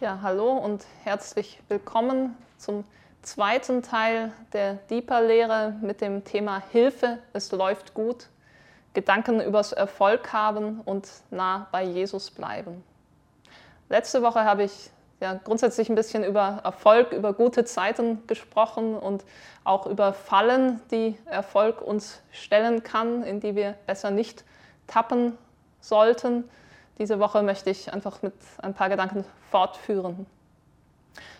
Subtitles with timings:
[0.00, 2.84] Ja, hallo und herzlich willkommen zum
[3.20, 8.30] zweiten Teil der Deeper-Lehre mit dem Thema Hilfe, es läuft gut,
[8.94, 12.82] Gedanken übers Erfolg haben und nah bei Jesus bleiben.
[13.90, 14.90] Letzte Woche habe ich
[15.20, 19.26] ja, grundsätzlich ein bisschen über Erfolg, über gute Zeiten gesprochen und
[19.64, 24.44] auch über Fallen, die Erfolg uns stellen kann, in die wir besser nicht
[24.86, 25.36] tappen
[25.82, 26.48] sollten.
[27.00, 30.26] Diese Woche möchte ich einfach mit ein paar Gedanken fortführen.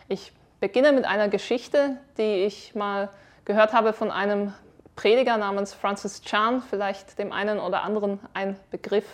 [0.09, 3.11] Ich beginne mit einer Geschichte, die ich mal
[3.45, 4.55] gehört habe von einem
[4.97, 9.05] Prediger namens Francis Chan, vielleicht dem einen oder anderen ein Begriff.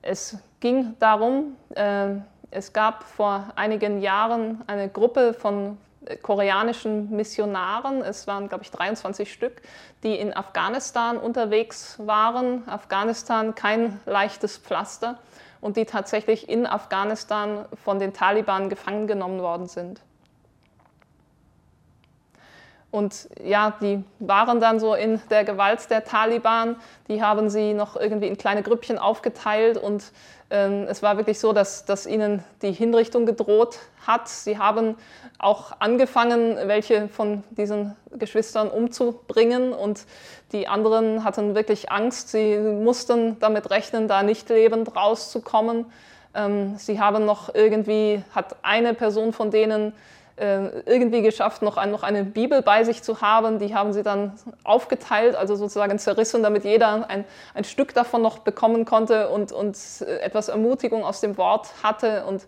[0.00, 2.14] Es ging darum, äh,
[2.50, 5.76] es gab vor einigen Jahren eine Gruppe von
[6.22, 9.62] koreanischen Missionaren, es waren, glaube ich, 23 Stück,
[10.02, 12.68] die in Afghanistan unterwegs waren.
[12.68, 15.18] Afghanistan kein leichtes Pflaster
[15.60, 20.00] und die tatsächlich in Afghanistan von den Taliban gefangen genommen worden sind.
[22.90, 26.76] Und ja, die waren dann so in der Gewalt der Taliban.
[27.08, 30.10] Die haben sie noch irgendwie in kleine Grüppchen aufgeteilt und
[30.50, 34.28] ähm, es war wirklich so, dass, dass ihnen die Hinrichtung gedroht hat.
[34.28, 34.96] Sie haben
[35.38, 40.06] auch angefangen, welche von diesen Geschwistern umzubringen und
[40.52, 42.30] die anderen hatten wirklich Angst.
[42.30, 45.84] Sie mussten damit rechnen, da nicht lebend rauszukommen.
[46.34, 49.92] Ähm, sie haben noch irgendwie, hat eine Person von denen
[50.40, 53.58] irgendwie geschafft, noch, noch eine Bibel bei sich zu haben.
[53.58, 54.32] Die haben sie dann
[54.64, 59.76] aufgeteilt, also sozusagen zerrissen, damit jeder ein, ein Stück davon noch bekommen konnte und, und
[60.00, 62.24] äh, etwas Ermutigung aus dem Wort hatte.
[62.26, 62.46] Und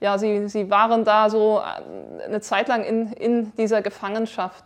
[0.00, 4.64] ja, sie, sie waren da so äh, eine Zeit lang in, in dieser Gefangenschaft.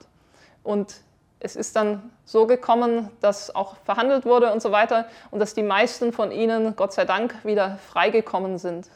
[0.63, 0.97] Und
[1.41, 5.63] es ist dann so gekommen, dass auch verhandelt wurde und so weiter und dass die
[5.63, 8.89] meisten von ihnen, Gott sei Dank, wieder freigekommen sind.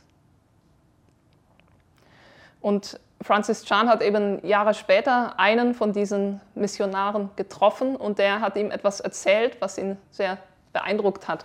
[2.61, 8.57] Und Francis Chan hat eben Jahre später einen von diesen Missionaren getroffen und der hat
[8.57, 10.39] ihm etwas erzählt, was ihn sehr
[10.73, 11.45] beeindruckt hat.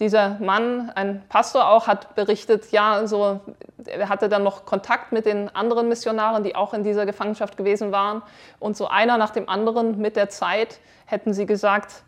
[0.00, 3.40] Dieser Mann, ein Pastor auch, hat berichtet, ja, so,
[3.86, 7.92] er hatte dann noch Kontakt mit den anderen Missionaren, die auch in dieser Gefangenschaft gewesen
[7.92, 8.22] waren.
[8.58, 12.02] Und so einer nach dem anderen mit der Zeit hätten sie gesagt,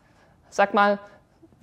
[0.50, 0.98] sag mal,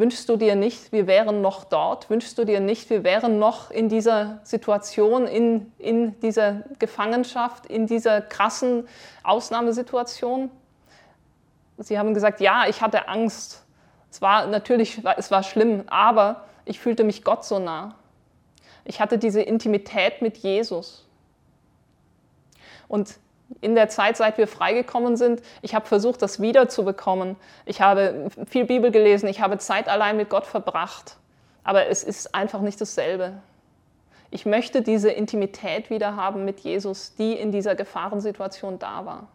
[0.01, 2.09] Wünschst du dir nicht, wir wären noch dort?
[2.09, 7.85] Wünschst du dir nicht, wir wären noch in dieser Situation, in, in dieser Gefangenschaft, in
[7.85, 8.87] dieser krassen
[9.21, 10.49] Ausnahmesituation?
[11.77, 13.63] Sie haben gesagt, ja, ich hatte Angst.
[14.09, 17.93] Es war natürlich, es war schlimm, aber ich fühlte mich Gott so nah.
[18.85, 21.05] Ich hatte diese Intimität mit Jesus.
[22.87, 23.19] Und
[23.59, 27.35] in der Zeit, seit wir freigekommen sind, ich habe versucht, das wiederzubekommen.
[27.65, 31.17] Ich habe viel Bibel gelesen, ich habe Zeit allein mit Gott verbracht.
[31.63, 33.33] Aber es ist einfach nicht dasselbe.
[34.31, 39.27] Ich möchte diese Intimität wieder haben mit Jesus, die in dieser Gefahrensituation da war.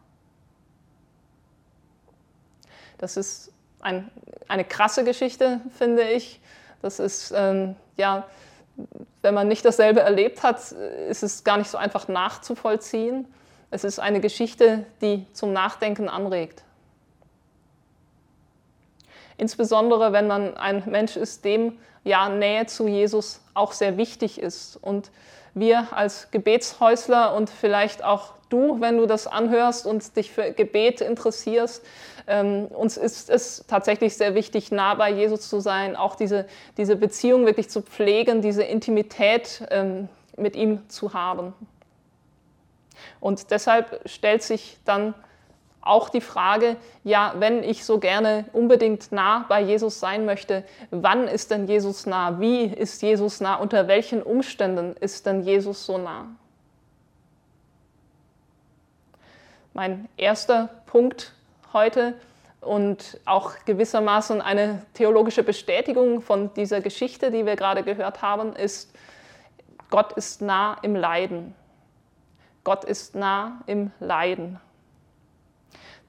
[2.97, 4.09] Das ist ein,
[4.47, 6.41] eine krasse Geschichte, finde ich.
[6.81, 8.25] Das ist, ähm, ja,
[9.21, 10.71] wenn man nicht dasselbe erlebt hat,
[11.09, 13.27] ist es gar nicht so einfach nachzuvollziehen.
[13.69, 16.63] Es ist eine Geschichte, die zum Nachdenken anregt.
[19.37, 24.77] Insbesondere wenn man ein Mensch ist, dem ja Nähe zu Jesus auch sehr wichtig ist.
[24.77, 25.11] Und
[25.53, 31.01] wir als Gebetshäusler und vielleicht auch du, wenn du das anhörst und dich für Gebet
[31.01, 31.83] interessierst,
[32.27, 36.45] ähm, uns ist es tatsächlich sehr wichtig, nah bei Jesus zu sein, auch diese,
[36.77, 41.53] diese Beziehung wirklich zu pflegen, diese Intimität ähm, mit ihm zu haben.
[43.19, 45.13] Und deshalb stellt sich dann
[45.81, 51.27] auch die Frage, ja, wenn ich so gerne unbedingt nah bei Jesus sein möchte, wann
[51.27, 52.39] ist denn Jesus nah?
[52.39, 53.55] Wie ist Jesus nah?
[53.55, 56.27] Unter welchen Umständen ist denn Jesus so nah?
[59.73, 61.33] Mein erster Punkt
[61.71, 62.15] heute
[62.61, 68.93] und auch gewissermaßen eine theologische Bestätigung von dieser Geschichte, die wir gerade gehört haben, ist,
[69.89, 71.55] Gott ist nah im Leiden.
[72.67, 74.59] Gott ist nah im Leiden.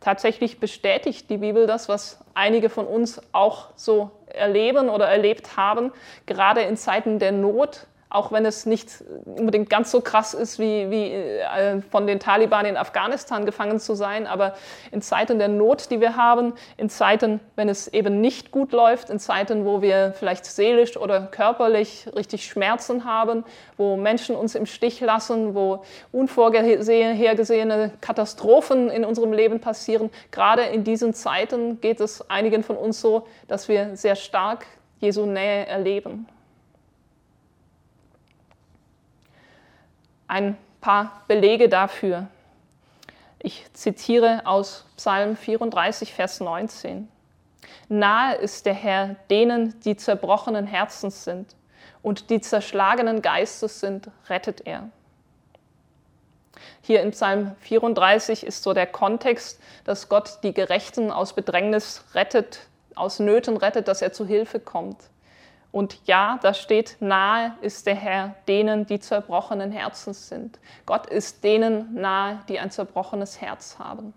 [0.00, 5.92] Tatsächlich bestätigt die Bibel das, was einige von uns auch so erleben oder erlebt haben,
[6.26, 10.90] gerade in Zeiten der Not auch wenn es nicht unbedingt ganz so krass ist, wie,
[10.90, 14.54] wie äh, von den Taliban in Afghanistan gefangen zu sein, aber
[14.92, 19.10] in Zeiten der Not, die wir haben, in Zeiten, wenn es eben nicht gut läuft,
[19.10, 23.44] in Zeiten, wo wir vielleicht seelisch oder körperlich richtig Schmerzen haben,
[23.76, 30.82] wo Menschen uns im Stich lassen, wo unvorhergesehene Katastrophen in unserem Leben passieren, gerade in
[30.82, 34.64] diesen Zeiten geht es einigen von uns so, dass wir sehr stark
[35.00, 36.26] Jesu Nähe erleben.
[40.28, 42.28] Ein paar Belege dafür.
[43.40, 47.08] Ich zitiere aus Psalm 34, Vers 19.
[47.88, 51.56] Nahe ist der Herr denen, die zerbrochenen Herzens sind
[52.02, 54.88] und die zerschlagenen Geistes sind, rettet er.
[56.82, 62.60] Hier in Psalm 34 ist so der Kontext, dass Gott die Gerechten aus Bedrängnis rettet,
[62.94, 64.98] aus Nöten rettet, dass er zu Hilfe kommt.
[65.78, 70.58] Und ja, da steht, nahe ist der Herr denen, die zerbrochenen Herzens sind.
[70.86, 74.12] Gott ist denen nahe, die ein zerbrochenes Herz haben.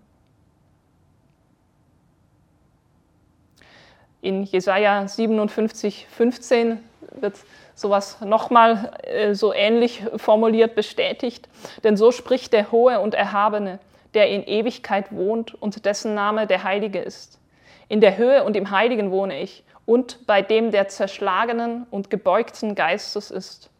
[4.22, 6.80] In Jesaja 57, 15
[7.12, 7.36] wird
[7.76, 11.48] sowas nochmal äh, so ähnlich formuliert bestätigt.
[11.84, 13.78] Denn so spricht der Hohe und Erhabene,
[14.14, 17.38] der in Ewigkeit wohnt und dessen Name der Heilige ist.
[17.86, 22.74] In der Höhe und im Heiligen wohne ich und bei dem der zerschlagenen und gebeugten
[22.74, 23.70] Geistes ist,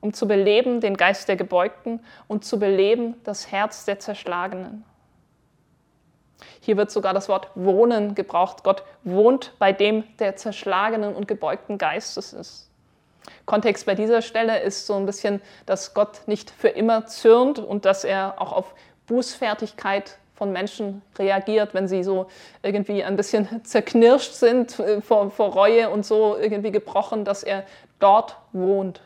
[0.00, 4.84] um zu beleben den Geist der Gebeugten und zu beleben das Herz der Zerschlagenen.
[6.60, 8.62] Hier wird sogar das Wort wohnen gebraucht.
[8.62, 12.70] Gott wohnt bei dem der zerschlagenen und gebeugten Geistes ist.
[13.44, 17.84] Kontext bei dieser Stelle ist so ein bisschen, dass Gott nicht für immer zürnt und
[17.84, 18.74] dass er auch auf
[19.06, 22.28] Bußfertigkeit von Menschen reagiert, wenn sie so
[22.62, 27.64] irgendwie ein bisschen zerknirscht sind äh, vor, vor Reue und so irgendwie gebrochen, dass er
[27.98, 29.00] dort wohnt.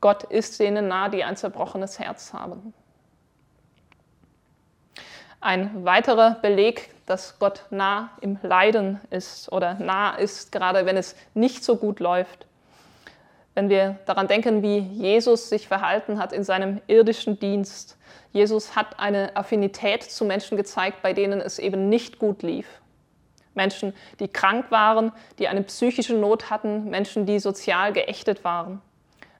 [0.00, 2.74] Gott ist denen nah, die ein zerbrochenes Herz haben.
[5.40, 11.14] Ein weiterer Beleg, dass Gott nah im Leiden ist oder nah ist, gerade wenn es
[11.34, 12.46] nicht so gut läuft.
[13.56, 17.96] Wenn wir daran denken, wie Jesus sich verhalten hat in seinem irdischen Dienst,
[18.30, 22.66] Jesus hat eine Affinität zu Menschen gezeigt, bei denen es eben nicht gut lief.
[23.54, 28.82] Menschen, die krank waren, die eine psychische Not hatten, Menschen, die sozial geächtet waren,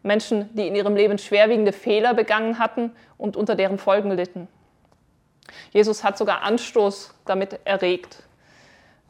[0.03, 4.49] Menschen, die in ihrem Leben schwerwiegende Fehler begangen hatten und unter deren Folgen litten.
[5.73, 8.23] Jesus hat sogar Anstoß damit erregt,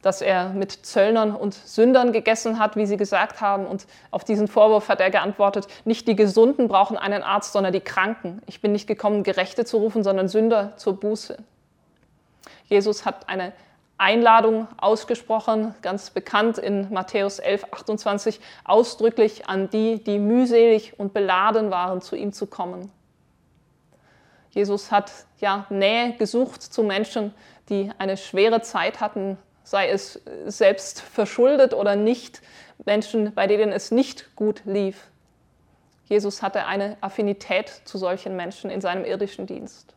[0.03, 3.67] dass er mit Zöllnern und Sündern gegessen hat, wie sie gesagt haben.
[3.67, 7.81] Und auf diesen Vorwurf hat er geantwortet, nicht die Gesunden brauchen einen Arzt, sondern die
[7.81, 8.41] Kranken.
[8.47, 11.39] Ich bin nicht gekommen, Gerechte zu rufen, sondern Sünder zur Buße.
[12.67, 13.53] Jesus hat eine
[13.99, 21.71] Einladung ausgesprochen, ganz bekannt in Matthäus 11, 28, ausdrücklich an die, die mühselig und beladen
[21.71, 22.93] waren, zu ihm zu kommen.
[24.51, 27.35] Jesus hat ja Nähe gesucht zu Menschen,
[27.69, 32.41] die eine schwere Zeit hatten, sei es selbst verschuldet oder nicht,
[32.85, 35.09] Menschen, bei denen es nicht gut lief.
[36.05, 39.93] Jesus hatte eine Affinität zu solchen Menschen in seinem irdischen Dienst.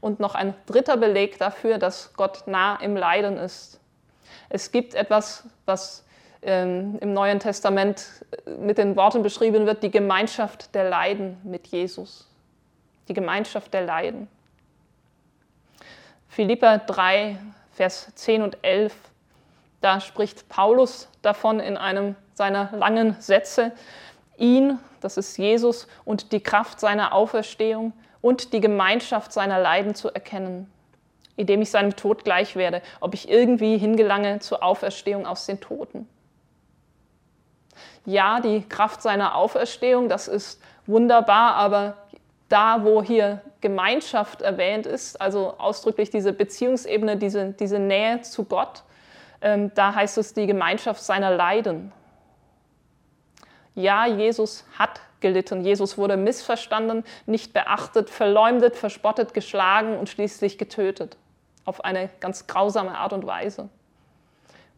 [0.00, 3.78] Und noch ein dritter Beleg dafür, dass Gott nah im Leiden ist.
[4.48, 6.04] Es gibt etwas, was
[6.42, 8.24] ähm, im Neuen Testament
[8.58, 12.28] mit den Worten beschrieben wird, die Gemeinschaft der Leiden mit Jesus.
[13.06, 14.26] Die Gemeinschaft der Leiden.
[16.28, 17.38] Philippa 3,
[17.74, 18.94] Vers 10 und 11.
[19.80, 23.72] Da spricht Paulus davon in einem seiner langen Sätze,
[24.36, 30.08] ihn, das ist Jesus, und die Kraft seiner Auferstehung und die Gemeinschaft seiner Leiden zu
[30.08, 30.70] erkennen,
[31.36, 36.08] indem ich seinem Tod gleich werde, ob ich irgendwie hingelange zur Auferstehung aus den Toten.
[38.06, 41.96] Ja, die Kraft seiner Auferstehung, das ist wunderbar, aber
[42.48, 48.82] da, wo hier Gemeinschaft erwähnt ist, also ausdrücklich diese Beziehungsebene, diese, diese Nähe zu Gott,
[49.40, 51.92] ähm, da heißt es die Gemeinschaft seiner Leiden.
[53.74, 55.64] Ja, Jesus hat gelitten.
[55.64, 61.16] Jesus wurde missverstanden, nicht beachtet, verleumdet, verspottet, geschlagen und schließlich getötet.
[61.64, 63.70] Auf eine ganz grausame Art und Weise.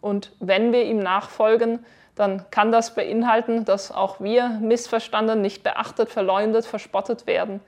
[0.00, 6.09] Und wenn wir ihm nachfolgen, dann kann das beinhalten, dass auch wir missverstanden, nicht beachtet,
[6.09, 7.61] verleumdet, verspottet werden,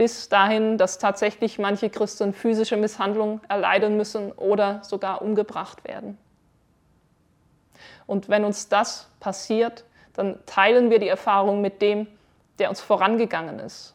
[0.00, 6.16] bis dahin, dass tatsächlich manche Christen physische Misshandlung erleiden müssen oder sogar umgebracht werden.
[8.06, 12.06] Und wenn uns das passiert, dann teilen wir die Erfahrung mit dem,
[12.58, 13.94] der uns vorangegangen ist.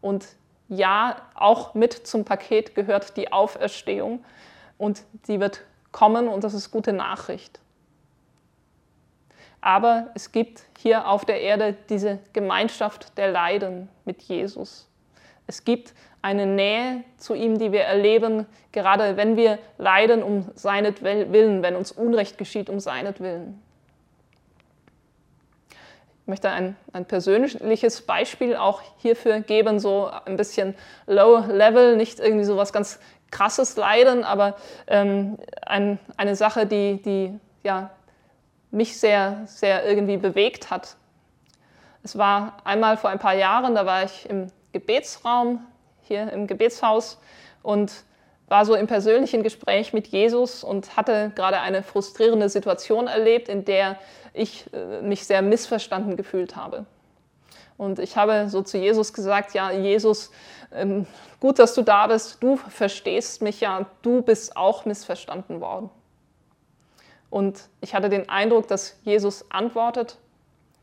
[0.00, 0.26] Und
[0.70, 4.24] ja, auch mit zum Paket gehört die Auferstehung
[4.78, 7.60] und die wird kommen und das ist gute Nachricht.
[9.60, 14.88] Aber es gibt hier auf der Erde diese Gemeinschaft der Leiden mit Jesus.
[15.46, 21.62] Es gibt eine Nähe zu ihm, die wir erleben, gerade wenn wir leiden um seinetwillen,
[21.62, 23.60] wenn uns Unrecht geschieht um seinetwillen.
[26.22, 32.20] Ich möchte ein, ein persönliches Beispiel auch hierfür geben, so ein bisschen low level, nicht
[32.20, 33.00] irgendwie so was ganz
[33.32, 34.54] krasses Leiden, aber
[34.86, 37.90] ähm, ein, eine Sache, die, die ja,
[38.70, 40.96] mich sehr, sehr irgendwie bewegt hat.
[42.02, 45.64] Es war einmal vor ein paar Jahren, da war ich im Gebetsraum,
[46.02, 47.18] hier im Gebetshaus
[47.62, 48.04] und
[48.48, 53.64] war so im persönlichen Gespräch mit Jesus und hatte gerade eine frustrierende Situation erlebt, in
[53.64, 53.98] der
[54.34, 56.86] ich äh, mich sehr missverstanden gefühlt habe.
[57.78, 60.30] Und ich habe so zu Jesus gesagt, ja, Jesus,
[60.72, 61.06] ähm,
[61.40, 65.88] gut, dass du da bist, du verstehst mich ja, du bist auch missverstanden worden.
[67.30, 70.18] Und ich hatte den Eindruck, dass Jesus antwortet,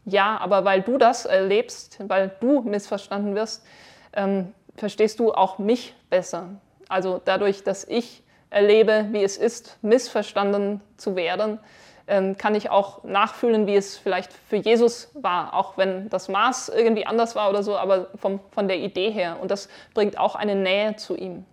[0.05, 3.65] ja, aber weil du das erlebst, weil du missverstanden wirst,
[4.13, 6.49] ähm, verstehst du auch mich besser.
[6.87, 11.59] Also dadurch, dass ich erlebe, wie es ist, missverstanden zu werden,
[12.07, 16.69] ähm, kann ich auch nachfühlen, wie es vielleicht für Jesus war, auch wenn das Maß
[16.69, 19.37] irgendwie anders war oder so, aber vom, von der Idee her.
[19.39, 21.45] Und das bringt auch eine Nähe zu ihm.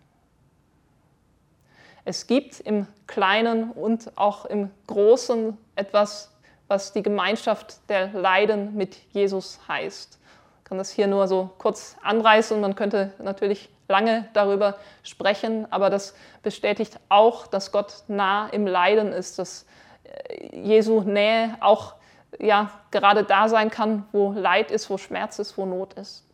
[2.06, 6.32] Es gibt im Kleinen und auch im Großen etwas,
[6.68, 10.18] was die Gemeinschaft der Leiden mit Jesus heißt.
[10.58, 12.60] Ich kann das hier nur so kurz anreißen.
[12.60, 19.12] Man könnte natürlich lange darüber sprechen, aber das bestätigt auch, dass Gott nah im Leiden
[19.12, 19.66] ist, dass
[20.52, 21.94] Jesu Nähe auch
[22.38, 26.24] ja, gerade da sein kann, wo Leid ist, wo Schmerz ist, wo Not ist.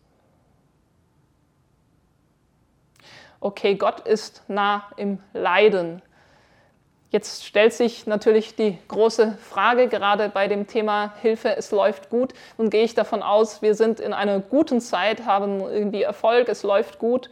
[3.41, 6.01] Okay, Gott ist nah im Leiden.
[7.13, 12.33] Jetzt stellt sich natürlich die große Frage, gerade bei dem Thema Hilfe, es läuft gut.
[12.57, 16.63] Nun gehe ich davon aus, wir sind in einer guten Zeit, haben irgendwie Erfolg, es
[16.63, 17.29] läuft gut.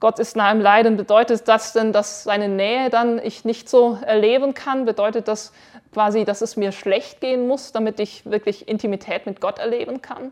[0.00, 3.98] Gott ist nah im Leiden, bedeutet das denn, dass seine Nähe dann ich nicht so
[4.04, 4.84] erleben kann?
[4.84, 5.54] Bedeutet das
[5.94, 10.30] quasi, dass es mir schlecht gehen muss, damit ich wirklich Intimität mit Gott erleben kann?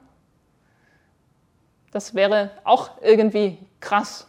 [1.90, 4.26] Das wäre auch irgendwie krass.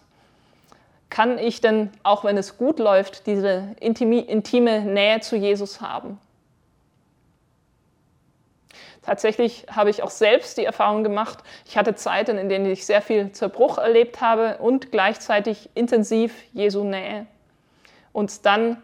[1.14, 6.20] Kann ich denn, auch wenn es gut läuft, diese intime Nähe zu Jesus haben?
[9.04, 13.04] Tatsächlich habe ich auch selbst die Erfahrung gemacht, ich hatte Zeiten, in denen ich sehr
[13.04, 17.28] viel Zerbruch erlebt habe und gleichzeitig intensiv Jesu Nähe.
[18.12, 18.82] Und dann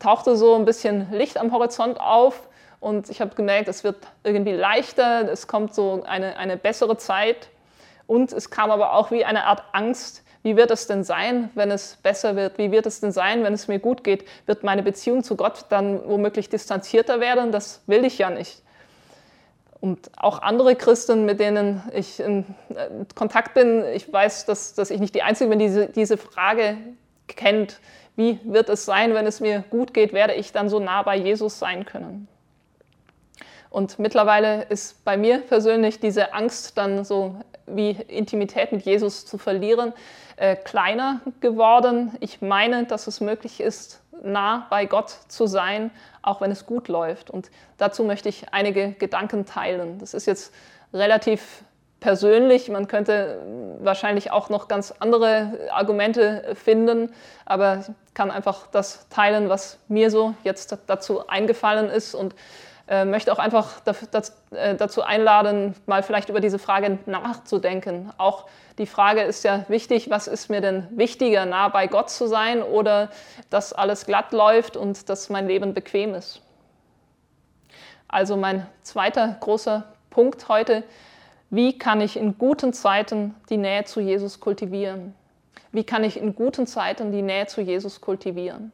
[0.00, 2.48] tauchte so ein bisschen Licht am Horizont auf
[2.80, 7.50] und ich habe gemerkt, es wird irgendwie leichter, es kommt so eine, eine bessere Zeit
[8.08, 11.70] und es kam aber auch wie eine Art Angst, wie wird es denn sein, wenn
[11.70, 12.56] es besser wird?
[12.56, 14.24] Wie wird es denn sein, wenn es mir gut geht?
[14.46, 17.52] Wird meine Beziehung zu Gott dann womöglich distanzierter werden?
[17.52, 18.62] Das will ich ja nicht.
[19.80, 24.90] Und auch andere Christen, mit denen ich in äh, Kontakt bin, ich weiß, dass, dass
[24.90, 26.76] ich nicht die Einzige bin, die diese, diese Frage
[27.28, 27.80] kennt.
[28.16, 30.12] Wie wird es sein, wenn es mir gut geht?
[30.12, 32.28] Werde ich dann so nah bei Jesus sein können?
[33.70, 39.38] Und mittlerweile ist bei mir persönlich diese Angst, dann so wie Intimität mit Jesus zu
[39.38, 39.92] verlieren,
[40.40, 42.16] äh, kleiner geworden.
[42.20, 45.90] Ich meine, dass es möglich ist, nah bei Gott zu sein,
[46.22, 47.28] auch wenn es gut läuft.
[47.30, 49.98] Und dazu möchte ich einige Gedanken teilen.
[49.98, 50.54] Das ist jetzt
[50.94, 51.62] relativ
[52.00, 52.70] persönlich.
[52.70, 53.38] Man könnte
[53.80, 57.12] wahrscheinlich auch noch ganz andere Argumente finden,
[57.44, 62.34] aber ich kann einfach das teilen, was mir so jetzt dazu eingefallen ist und
[62.90, 63.80] äh, möchte auch einfach
[64.50, 68.10] äh, dazu einladen, mal vielleicht über diese Frage nachzudenken.
[68.18, 68.46] Auch
[68.78, 72.64] die Frage ist ja wichtig, was ist mir denn wichtiger, nah bei Gott zu sein
[72.64, 73.10] oder
[73.48, 76.42] dass alles glatt läuft und dass mein Leben bequem ist.
[78.08, 80.82] Also mein zweiter großer Punkt heute,
[81.48, 85.14] wie kann ich in guten Zeiten die Nähe zu Jesus kultivieren?
[85.70, 88.72] Wie kann ich in guten Zeiten die Nähe zu Jesus kultivieren?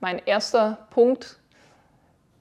[0.00, 1.39] Mein erster Punkt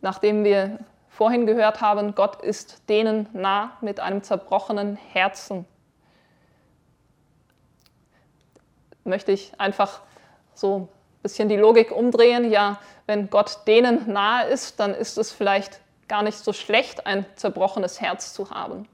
[0.02, 0.80] nachdem wir
[1.10, 5.66] vorhin gehört haben, Gott ist denen nah mit einem zerbrochenen Herzen,
[9.04, 10.02] möchte ich einfach
[10.54, 10.88] so ein
[11.24, 12.50] bisschen die Logik umdrehen.
[12.50, 17.26] Ja, wenn Gott denen nahe ist, dann ist es vielleicht gar nicht so schlecht, ein
[17.36, 18.88] zerbrochenes Herz zu haben.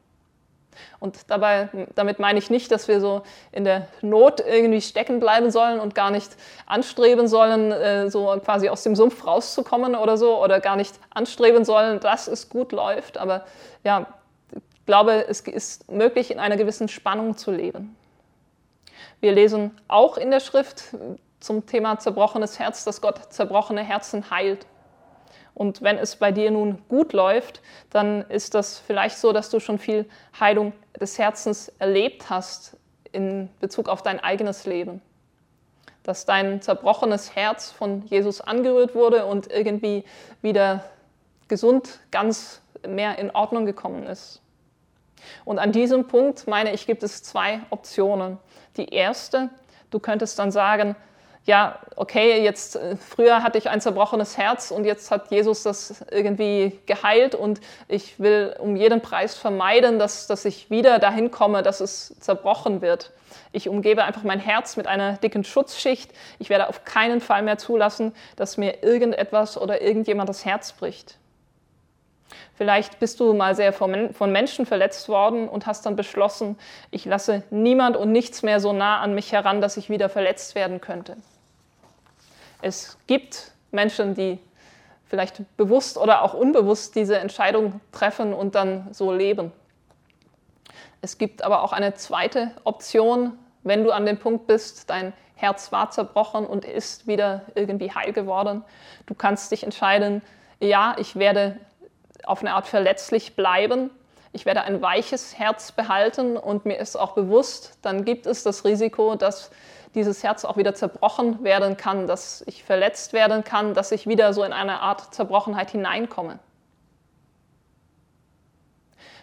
[1.00, 5.52] Und dabei, damit meine ich nicht, dass wir so in der Not irgendwie stecken bleiben
[5.52, 10.42] sollen und gar nicht anstreben sollen, äh, so quasi aus dem Sumpf rauszukommen oder so,
[10.42, 13.18] oder gar nicht anstreben sollen, dass es gut läuft.
[13.18, 13.46] Aber
[13.84, 14.08] ja,
[14.54, 17.96] ich glaube, es ist möglich, in einer gewissen Spannung zu leben.
[19.20, 20.96] Wir lesen auch in der Schrift
[21.40, 24.66] zum Thema zerbrochenes Herz, dass Gott zerbrochene Herzen heilt.
[25.56, 29.60] Und wenn es bei dir nun gut läuft, dann ist das vielleicht so, dass du
[29.60, 30.06] schon viel
[30.38, 32.78] Heilung des Herzens erlebt hast
[33.14, 35.02] in Bezug auf dein eigenes Leben.
[36.04, 40.04] Dass dein zerbrochenes Herz von Jesus angerührt wurde und irgendwie
[40.42, 40.84] wieder
[41.48, 44.42] gesund, ganz mehr in Ordnung gekommen ist.
[45.46, 48.38] Und an diesem Punkt, meine ich, gibt es zwei Optionen.
[48.76, 49.50] Die erste,
[49.90, 50.98] du könntest dann sagen,
[51.46, 56.04] ja, okay, jetzt äh, früher hatte ich ein zerbrochenes Herz und jetzt hat Jesus das
[56.10, 61.62] irgendwie geheilt und ich will um jeden Preis vermeiden, dass, dass ich wieder dahin komme,
[61.62, 63.12] dass es zerbrochen wird.
[63.52, 66.12] Ich umgebe einfach mein Herz mit einer dicken Schutzschicht.
[66.40, 71.18] Ich werde auf keinen Fall mehr zulassen, dass mir irgendetwas oder irgendjemand das Herz bricht.
[72.56, 76.58] Vielleicht bist du mal sehr von Menschen verletzt worden und hast dann beschlossen,
[76.90, 80.56] ich lasse niemand und nichts mehr so nah an mich heran, dass ich wieder verletzt
[80.56, 81.18] werden könnte.
[82.66, 84.40] Es gibt Menschen, die
[85.06, 89.52] vielleicht bewusst oder auch unbewusst diese Entscheidung treffen und dann so leben.
[91.00, 95.72] Es gibt aber auch eine zweite Option, wenn du an dem Punkt bist, dein Herz
[95.72, 98.64] war zerbrochen und ist wieder irgendwie heil geworden.
[99.06, 100.24] Du kannst dich entscheiden,
[100.60, 101.60] ja, ich werde
[102.24, 103.92] auf eine Art verletzlich bleiben.
[104.36, 108.66] Ich werde ein weiches Herz behalten und mir ist auch bewusst, dann gibt es das
[108.66, 109.50] Risiko, dass
[109.94, 114.34] dieses Herz auch wieder zerbrochen werden kann, dass ich verletzt werden kann, dass ich wieder
[114.34, 116.40] so in eine Art Zerbrochenheit hineinkomme.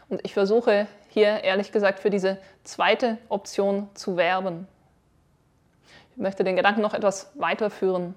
[0.09, 4.67] Und ich versuche hier ehrlich gesagt für diese zweite Option zu werben.
[6.13, 8.15] Ich möchte den Gedanken noch etwas weiterführen.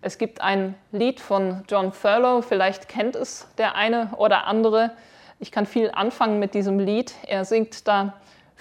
[0.00, 4.90] Es gibt ein Lied von John Thurlow, vielleicht kennt es der eine oder andere.
[5.40, 7.14] Ich kann viel anfangen mit diesem Lied.
[7.26, 8.14] Er singt da,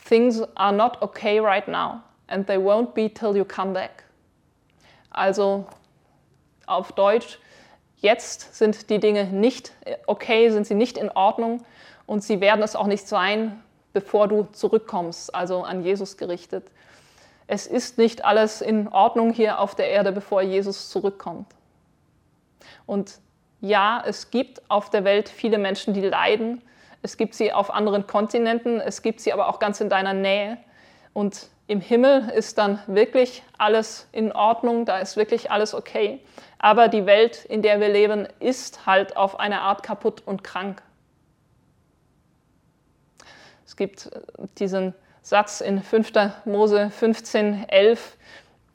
[0.07, 4.03] Things are not okay right now and they won't be till you come back.
[5.09, 5.65] Also
[6.65, 7.39] auf Deutsch,
[7.97, 9.73] jetzt sind die Dinge nicht
[10.05, 11.63] okay, sind sie nicht in Ordnung
[12.05, 13.61] und sie werden es auch nicht sein,
[13.93, 16.67] bevor du zurückkommst, also an Jesus gerichtet.
[17.47, 21.47] Es ist nicht alles in Ordnung hier auf der Erde, bevor Jesus zurückkommt.
[22.85, 23.19] Und
[23.61, 26.61] ja, es gibt auf der Welt viele Menschen, die leiden.
[27.01, 30.57] Es gibt sie auf anderen Kontinenten, es gibt sie aber auch ganz in deiner Nähe.
[31.13, 36.21] Und im Himmel ist dann wirklich alles in Ordnung, da ist wirklich alles okay.
[36.59, 40.81] Aber die Welt, in der wir leben, ist halt auf eine Art kaputt und krank.
[43.65, 44.21] Es gibt äh,
[44.57, 46.13] diesen Satz in 5.
[46.45, 48.17] Mose 15, 11,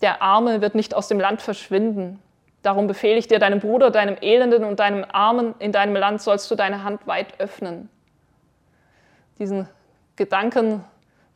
[0.03, 2.21] der Arme wird nicht aus dem Land verschwinden.
[2.63, 6.51] Darum befehle ich dir, deinem Bruder, deinem Elenden und deinem Armen in deinem Land sollst
[6.51, 7.89] du deine Hand weit öffnen.
[9.39, 9.69] Diesen
[10.17, 10.85] Gedanken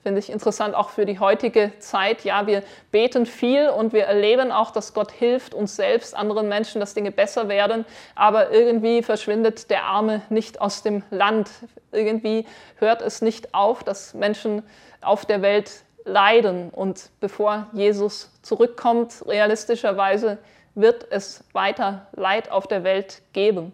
[0.07, 2.23] finde ich interessant auch für die heutige Zeit.
[2.23, 2.63] Ja, wir
[2.93, 7.11] beten viel und wir erleben auch, dass Gott hilft uns selbst, anderen Menschen, dass Dinge
[7.11, 7.85] besser werden.
[8.15, 11.51] Aber irgendwie verschwindet der Arme nicht aus dem Land.
[11.91, 14.63] Irgendwie hört es nicht auf, dass Menschen
[15.01, 16.71] auf der Welt leiden.
[16.71, 20.39] Und bevor Jesus zurückkommt, realistischerweise
[20.77, 23.73] wird es weiter Leid auf der Welt geben.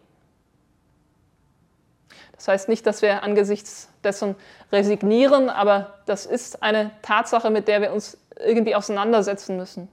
[2.36, 4.34] Das heißt nicht, dass wir angesichts dessen
[4.72, 9.88] resignieren, aber das ist eine Tatsache, mit der wir uns irgendwie auseinandersetzen müssen.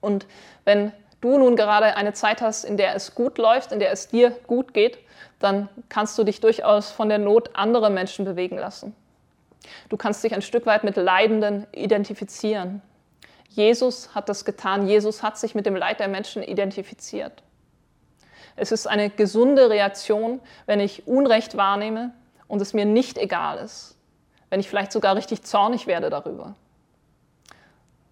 [0.00, 0.26] Und
[0.64, 4.08] wenn du nun gerade eine Zeit hast, in der es gut läuft, in der es
[4.08, 4.98] dir gut geht,
[5.38, 8.94] dann kannst du dich durchaus von der Not anderer Menschen bewegen lassen.
[9.88, 12.82] Du kannst dich ein Stück weit mit Leidenden identifizieren.
[13.56, 14.86] Jesus hat das getan.
[14.86, 17.42] Jesus hat sich mit dem Leid der Menschen identifiziert.
[18.54, 22.12] Es ist eine gesunde Reaktion, wenn ich Unrecht wahrnehme
[22.48, 23.96] und es mir nicht egal ist,
[24.50, 26.54] wenn ich vielleicht sogar richtig zornig werde darüber.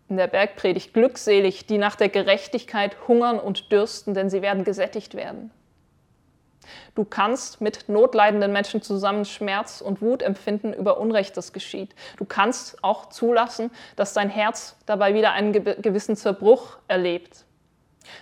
[0.08, 5.14] In der Bergpredigt glückselig, die nach der Gerechtigkeit hungern und dürsten, denn sie werden gesättigt
[5.14, 5.50] werden.
[6.94, 11.94] Du kannst mit notleidenden Menschen zusammen Schmerz und Wut empfinden über Unrecht, das geschieht.
[12.16, 17.44] Du kannst auch zulassen, dass dein Herz dabei wieder einen gewissen Zerbruch erlebt.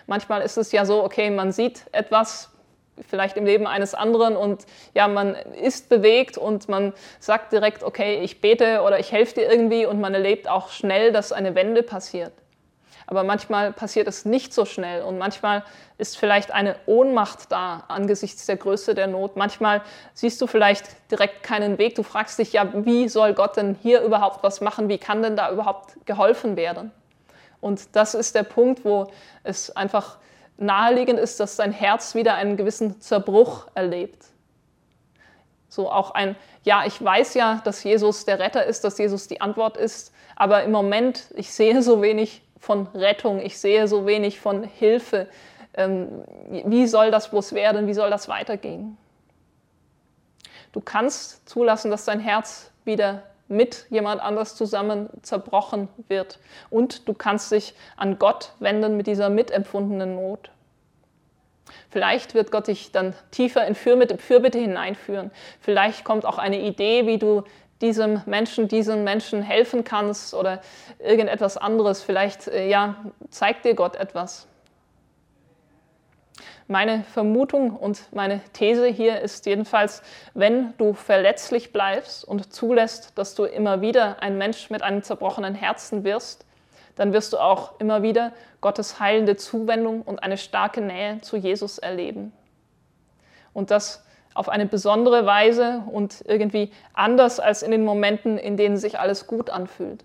[0.07, 2.51] Manchmal ist es ja so, okay, man sieht etwas
[3.09, 8.21] vielleicht im Leben eines anderen und ja, man ist bewegt und man sagt direkt, okay,
[8.23, 11.83] ich bete oder ich helfe dir irgendwie und man erlebt auch schnell, dass eine Wende
[11.83, 12.33] passiert.
[13.13, 15.65] Aber manchmal passiert es nicht so schnell und manchmal
[15.99, 19.37] ist vielleicht eine Ohnmacht da angesichts der Größe der Not.
[19.37, 19.83] Manchmal
[20.15, 21.95] siehst du vielleicht direkt keinen Weg.
[21.95, 24.89] Du fragst dich ja, wie soll Gott denn hier überhaupt was machen?
[24.89, 26.91] Wie kann denn da überhaupt geholfen werden?
[27.61, 29.09] Und das ist der Punkt, wo
[29.43, 30.17] es einfach
[30.57, 34.25] naheliegend ist, dass dein Herz wieder einen gewissen Zerbruch erlebt.
[35.69, 39.43] So auch ein, ja, ich weiß ja, dass Jesus der Retter ist, dass Jesus die
[39.43, 44.39] Antwort ist, aber im Moment, ich sehe so wenig von Rettung, ich sehe so wenig
[44.39, 45.27] von Hilfe.
[45.75, 47.89] Ähm, wie soll das bloß werden?
[47.89, 48.97] Wie soll das weitergehen?
[50.71, 56.39] Du kannst zulassen, dass dein Herz wieder mit jemand anders zusammen zerbrochen wird.
[56.71, 60.53] Und du kannst dich an Gott wenden mit dieser mitempfundenen Not.
[61.91, 65.33] Vielleicht wird Gott dich dann tiefer in Fürbitte, Fürbitte hineinführen.
[65.61, 67.43] Vielleicht kommt auch eine Idee, wie du
[67.83, 70.61] diesem Menschen, diesen Menschen helfen kannst oder
[70.99, 72.03] irgendetwas anderes.
[72.03, 72.97] Vielleicht äh, ja,
[73.31, 74.47] zeigt dir Gott etwas.
[76.69, 83.35] Meine Vermutung und meine These hier ist jedenfalls, wenn du verletzlich bleibst und zulässt, dass
[83.35, 86.47] du immer wieder ein Mensch mit einem zerbrochenen Herzen wirst,
[86.95, 91.79] dann wirst du auch immer wieder Gottes heilende Zuwendung und eine starke Nähe zu Jesus
[91.79, 92.33] erleben.
[93.53, 98.77] Und das auf eine besondere Weise und irgendwie anders als in den Momenten, in denen
[98.77, 100.05] sich alles gut anfühlt.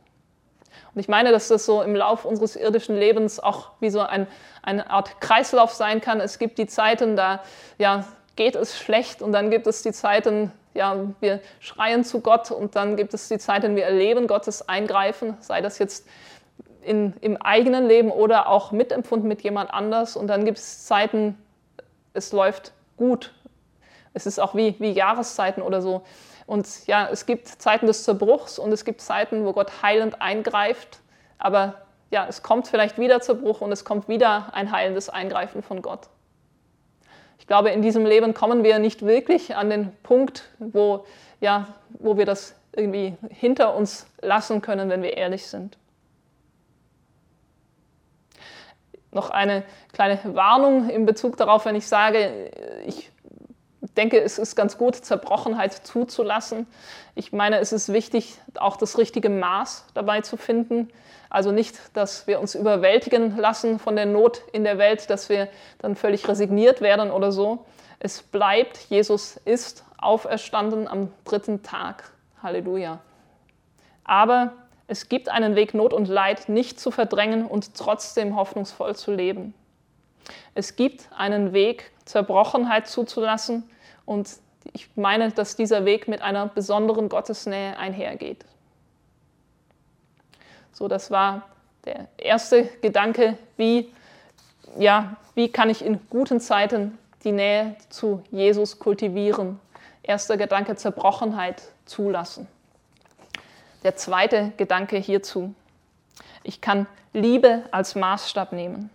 [0.94, 4.28] Und ich meine, dass das so im Lauf unseres irdischen Lebens auch wie so ein,
[4.64, 6.20] eine Art Kreislauf sein kann.
[6.20, 7.42] Es gibt die Zeiten, da
[7.78, 12.52] ja, geht es schlecht und dann gibt es die Zeiten, ja, wir schreien zu Gott
[12.52, 16.08] und dann gibt es die Zeiten, wir erleben Gottes Eingreifen, sei das jetzt
[16.88, 20.16] in, im eigenen Leben oder auch mitempfunden mit jemand anders.
[20.16, 21.38] Und dann gibt es Zeiten,
[22.14, 23.34] es läuft gut.
[24.18, 26.02] Es ist auch wie, wie Jahreszeiten oder so.
[26.48, 31.02] Und ja, es gibt Zeiten des Zerbruchs und es gibt Zeiten, wo Gott heilend eingreift.
[31.38, 31.76] Aber
[32.10, 36.08] ja, es kommt vielleicht wieder Zerbruch und es kommt wieder ein heilendes Eingreifen von Gott.
[37.38, 41.06] Ich glaube, in diesem Leben kommen wir nicht wirklich an den Punkt, wo,
[41.40, 41.68] ja,
[42.00, 45.78] wo wir das irgendwie hinter uns lassen können, wenn wir ehrlich sind.
[49.12, 52.52] Noch eine kleine Warnung in Bezug darauf, wenn ich sage,
[52.86, 53.12] ich
[53.98, 56.68] denke, es ist ganz gut, Zerbrochenheit zuzulassen.
[57.16, 60.90] Ich meine, es ist wichtig, auch das richtige Maß dabei zu finden.
[61.30, 65.50] Also nicht, dass wir uns überwältigen lassen von der Not in der Welt, dass wir
[65.80, 67.66] dann völlig resigniert werden oder so.
[68.00, 72.12] Es bleibt, Jesus ist auferstanden am dritten Tag.
[72.42, 73.00] Halleluja.
[74.04, 74.54] Aber
[74.88, 79.54] es gibt einen Weg, Not und Leid nicht zu verdrängen und trotzdem hoffnungsvoll zu leben.
[80.54, 83.70] Es gibt einen Weg, Zerbrochenheit zuzulassen
[84.08, 84.30] und
[84.74, 88.44] ich meine, dass dieser Weg mit einer besonderen Gottesnähe einhergeht.
[90.72, 91.44] So, das war
[91.86, 93.94] der erste Gedanke, wie,
[94.78, 99.60] ja, wie kann ich in guten Zeiten die Nähe zu Jesus kultivieren?
[100.04, 102.48] Erster Gedanke, Zerbrochenheit zulassen.
[103.84, 105.54] Der zweite Gedanke hierzu.
[106.44, 108.90] Ich kann Liebe als Maßstab nehmen.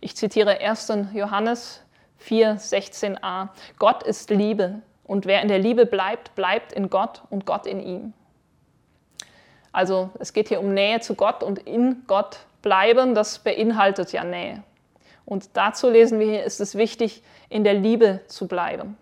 [0.00, 0.92] Ich zitiere 1.
[1.14, 1.83] Johannes
[2.24, 3.48] 4, 16a.
[3.78, 7.80] Gott ist Liebe und wer in der Liebe bleibt, bleibt in Gott und Gott in
[7.80, 8.14] ihm.
[9.72, 14.24] Also es geht hier um Nähe zu Gott und in Gott bleiben, das beinhaltet ja
[14.24, 14.62] Nähe.
[15.26, 18.96] Und dazu lesen wir hier, ist es wichtig, in der Liebe zu bleiben.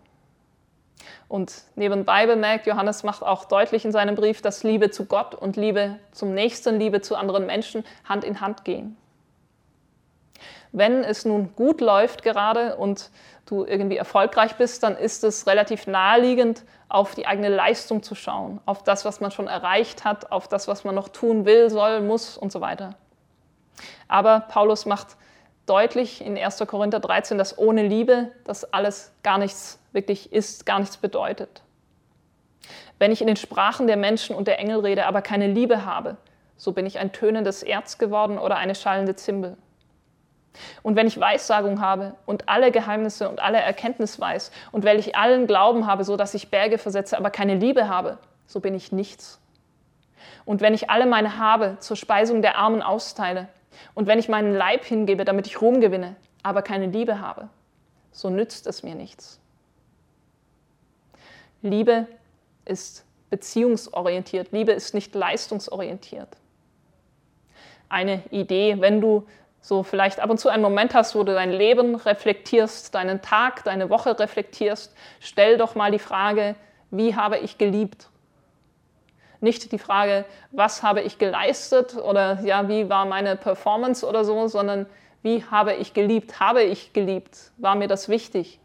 [1.29, 5.57] Und nebenbei bemerkt, Johannes macht auch deutlich in seinem Brief, dass Liebe zu Gott und
[5.57, 8.97] Liebe zum Nächsten, Liebe zu anderen Menschen Hand in Hand gehen.
[10.73, 13.11] Wenn es nun gut läuft gerade und
[13.47, 18.61] du irgendwie erfolgreich bist, dann ist es relativ naheliegend, auf die eigene Leistung zu schauen,
[18.67, 22.01] auf das, was man schon erreicht hat, auf das, was man noch tun will, soll,
[22.01, 22.95] muss und so weiter.
[24.09, 25.17] Aber Paulus macht
[25.67, 26.63] deutlich in 1.
[26.67, 31.63] Korinther 13, dass ohne Liebe das alles gar nichts wirklich ist, gar nichts bedeutet.
[32.99, 36.17] Wenn ich in den Sprachen der Menschen und der Engel rede, aber keine Liebe habe,
[36.57, 39.57] so bin ich ein tönendes Erz geworden oder eine schallende Zimbel.
[40.83, 45.17] Und wenn ich Weissagung habe und alle Geheimnisse und alle Erkenntnis weiß und wenn ich
[45.17, 48.93] allen Glauben habe, so dass ich Berge versetze, aber keine Liebe habe, so bin ich
[48.93, 49.41] nichts.
[50.45, 53.49] Und wenn ich alle meine Habe zur Speisung der Armen austeile
[53.95, 57.49] und wenn ich meinen Leib hingebe, damit ich Ruhm gewinne, aber keine Liebe habe,
[58.11, 59.41] so nützt es mir nichts.
[61.63, 62.07] Liebe
[62.65, 64.53] ist beziehungsorientiert.
[64.53, 66.29] Liebe ist nicht leistungsorientiert.
[67.89, 69.27] Eine Idee, wenn du
[69.63, 73.63] so vielleicht ab und zu einen Moment hast, wo du dein Leben reflektierst, deinen Tag,
[73.65, 76.57] deine Woche reflektierst, stell doch mal die Frage,
[76.91, 78.09] wie habe ich geliebt?
[79.41, 84.49] Nicht die Frage, was habe ich geleistet oder ja, wie war meine Performance oder so,
[84.49, 84.87] sondern
[85.23, 86.41] wie habe ich geliebt?
[86.41, 87.53] Habe ich geliebt?
[87.57, 88.59] War mir das wichtig?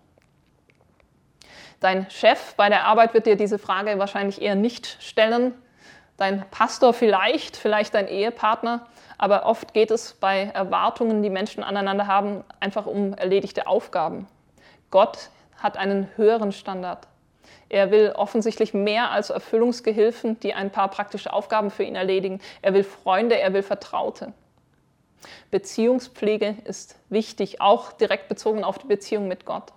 [1.80, 5.54] Dein Chef bei der Arbeit wird dir diese Frage wahrscheinlich eher nicht stellen.
[6.18, 8.88] Dein Pastor vielleicht, vielleicht dein Ehepartner.
[9.18, 14.28] Aber oft geht es bei Erwartungen, die Menschen aneinander haben, einfach um erledigte Aufgaben.
[14.92, 17.08] Gott hat einen höheren Standard.
[17.70, 22.40] Er will offensichtlich mehr als Erfüllungsgehilfen, die ein paar praktische Aufgaben für ihn erledigen.
[22.62, 24.34] Er will Freunde, er will Vertraute.
[25.52, 29.74] Beziehungspflege ist wichtig, auch direkt bezogen auf die Beziehung mit Gott.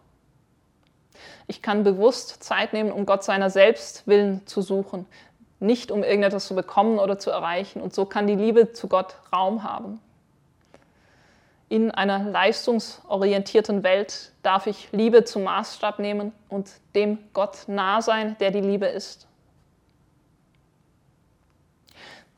[1.46, 5.07] Ich kann bewusst Zeit nehmen, um Gott seiner selbst willen zu suchen,
[5.61, 7.81] nicht um irgendetwas zu bekommen oder zu erreichen.
[7.81, 10.01] Und so kann die Liebe zu Gott Raum haben.
[11.68, 18.37] In einer leistungsorientierten Welt darf ich Liebe zum Maßstab nehmen und dem Gott nah sein,
[18.40, 19.29] der die Liebe ist.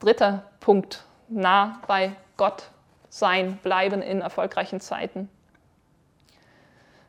[0.02, 2.70] dritter Punkt, nah bei Gott
[3.08, 5.28] sein, bleiben in erfolgreichen Zeiten.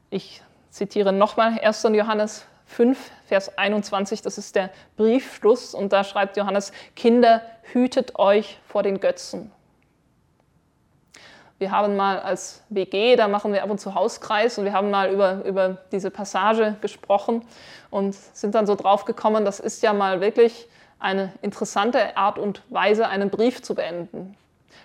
[0.09, 1.83] Ich zitiere nochmal 1.
[1.91, 8.59] Johannes 5, Vers 21, das ist der Briefschluss und da schreibt Johannes, Kinder, hütet euch
[8.67, 9.51] vor den Götzen.
[11.59, 14.89] Wir haben mal als WG, da machen wir ab und zu Hauskreis und wir haben
[14.89, 17.45] mal über, über diese Passage gesprochen
[17.89, 20.67] und sind dann so drauf gekommen, das ist ja mal wirklich
[20.99, 24.35] eine interessante Art und Weise, einen Brief zu beenden.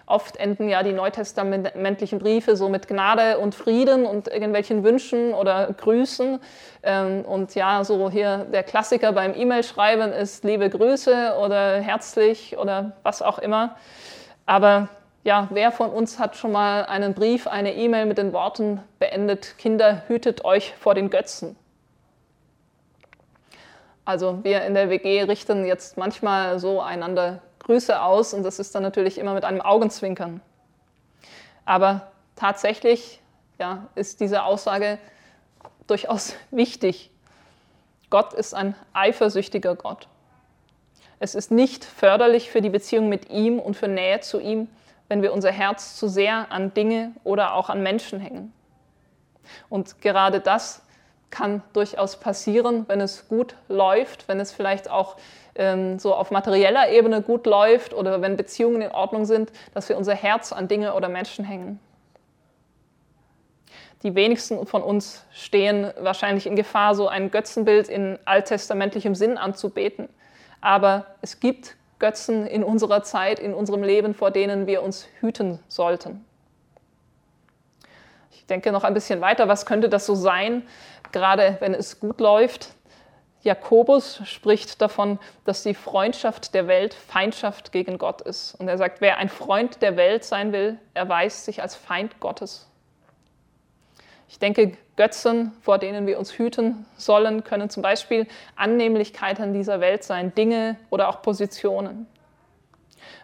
[0.08, 5.70] Oft enden ja die neutestamentlichen Briefe so mit Gnade und Frieden und irgendwelchen Wünschen oder
[5.74, 6.40] Grüßen.
[6.82, 12.92] Ähm, und ja, so hier der Klassiker beim E-Mail-Schreiben ist liebe Grüße oder herzlich oder
[13.02, 13.76] was auch immer.
[14.46, 14.88] Aber
[15.24, 19.58] ja, wer von uns hat schon mal einen Brief, eine E-Mail mit den Worten beendet,
[19.58, 21.54] Kinder, hütet euch vor den Götzen?
[24.06, 28.74] Also wir in der WG richten jetzt manchmal so einander Grüße aus und das ist
[28.74, 30.40] dann natürlich immer mit einem Augenzwinkern.
[31.66, 33.20] Aber tatsächlich
[33.58, 34.98] ja, ist diese Aussage
[35.86, 37.10] durchaus wichtig.
[38.08, 40.08] Gott ist ein eifersüchtiger Gott.
[41.20, 44.68] Es ist nicht förderlich für die Beziehung mit ihm und für Nähe zu ihm,
[45.08, 48.54] wenn wir unser Herz zu sehr an Dinge oder auch an Menschen hängen.
[49.68, 50.80] Und gerade das
[51.30, 55.16] kann durchaus passieren, wenn es gut läuft, wenn es vielleicht auch
[55.54, 59.98] ähm, so auf materieller Ebene gut läuft oder wenn Beziehungen in Ordnung sind, dass wir
[59.98, 61.80] unser Herz an Dinge oder Menschen hängen.
[64.04, 70.08] Die wenigsten von uns stehen wahrscheinlich in Gefahr, so ein Götzenbild in alttestamentlichem Sinn anzubeten.
[70.60, 75.58] Aber es gibt Götzen in unserer Zeit, in unserem Leben, vor denen wir uns hüten
[75.66, 76.24] sollten.
[78.30, 80.62] Ich denke noch ein bisschen weiter, was könnte das so sein,
[81.12, 82.70] gerade wenn es gut läuft?
[83.42, 88.54] Jakobus spricht davon, dass die Freundschaft der Welt Feindschaft gegen Gott ist.
[88.56, 92.68] Und er sagt, wer ein Freund der Welt sein will, erweist sich als Feind Gottes.
[94.28, 100.02] Ich denke, Götzen, vor denen wir uns hüten sollen, können zum Beispiel Annehmlichkeiten dieser Welt
[100.02, 102.06] sein, Dinge oder auch Positionen.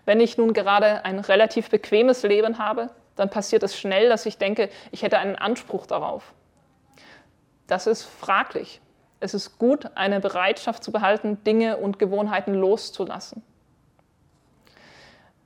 [0.05, 4.38] Wenn ich nun gerade ein relativ bequemes Leben habe, dann passiert es schnell, dass ich
[4.38, 6.33] denke, ich hätte einen Anspruch darauf.
[7.66, 8.81] Das ist fraglich.
[9.20, 13.42] Es ist gut, eine Bereitschaft zu behalten, Dinge und Gewohnheiten loszulassen.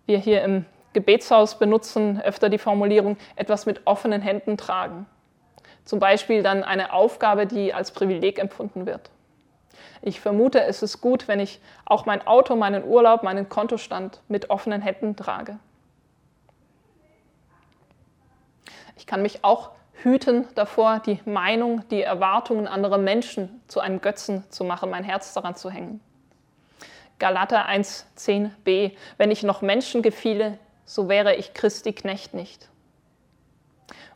[0.06, 5.06] Wir hier im Gebetshaus benutzen öfter die Formulierung etwas mit offenen Händen tragen.
[5.84, 9.10] Zum Beispiel dann eine Aufgabe, die als Privileg empfunden wird.
[10.02, 14.50] Ich vermute, es ist gut, wenn ich auch mein Auto, meinen Urlaub, meinen Kontostand mit
[14.50, 15.58] offenen Händen trage.
[18.96, 19.70] Ich kann mich auch
[20.02, 25.34] hüten davor, die Meinung, die Erwartungen anderer Menschen zu einem Götzen zu machen, mein Herz
[25.34, 26.00] daran zu hängen.
[27.18, 28.92] Galater 1,10b.
[29.16, 32.68] Wenn ich noch Menschen gefiele, so wäre ich Christi Knecht nicht.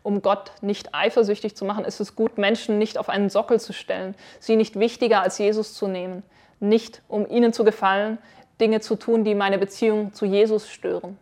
[0.03, 3.73] Um Gott nicht eifersüchtig zu machen, ist es gut, Menschen nicht auf einen Sockel zu
[3.73, 6.23] stellen, sie nicht wichtiger als Jesus zu nehmen,
[6.61, 8.19] nicht um ihnen zu gefallen,
[8.61, 11.19] Dinge zu tun, die meine Beziehung zu Jesus stören.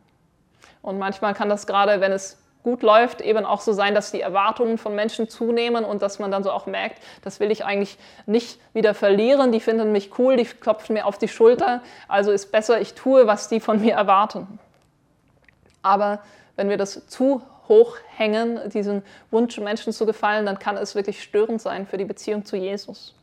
[0.83, 4.21] Und manchmal kann das gerade, wenn es gut läuft, eben auch so sein, dass die
[4.21, 7.99] Erwartungen von Menschen zunehmen und dass man dann so auch merkt, das will ich eigentlich
[8.27, 9.53] nicht wieder verlieren.
[9.53, 11.83] Die finden mich cool, die klopfen mir auf die Schulter.
[12.09, 14.59] Also ist besser, ich tue, was die von mir erwarten.
[15.83, 16.21] Aber
[16.57, 21.23] wenn wir das zu hoch hängen, diesen Wunsch, Menschen zu gefallen, dann kann es wirklich
[21.23, 23.15] störend sein für die Beziehung zu Jesus.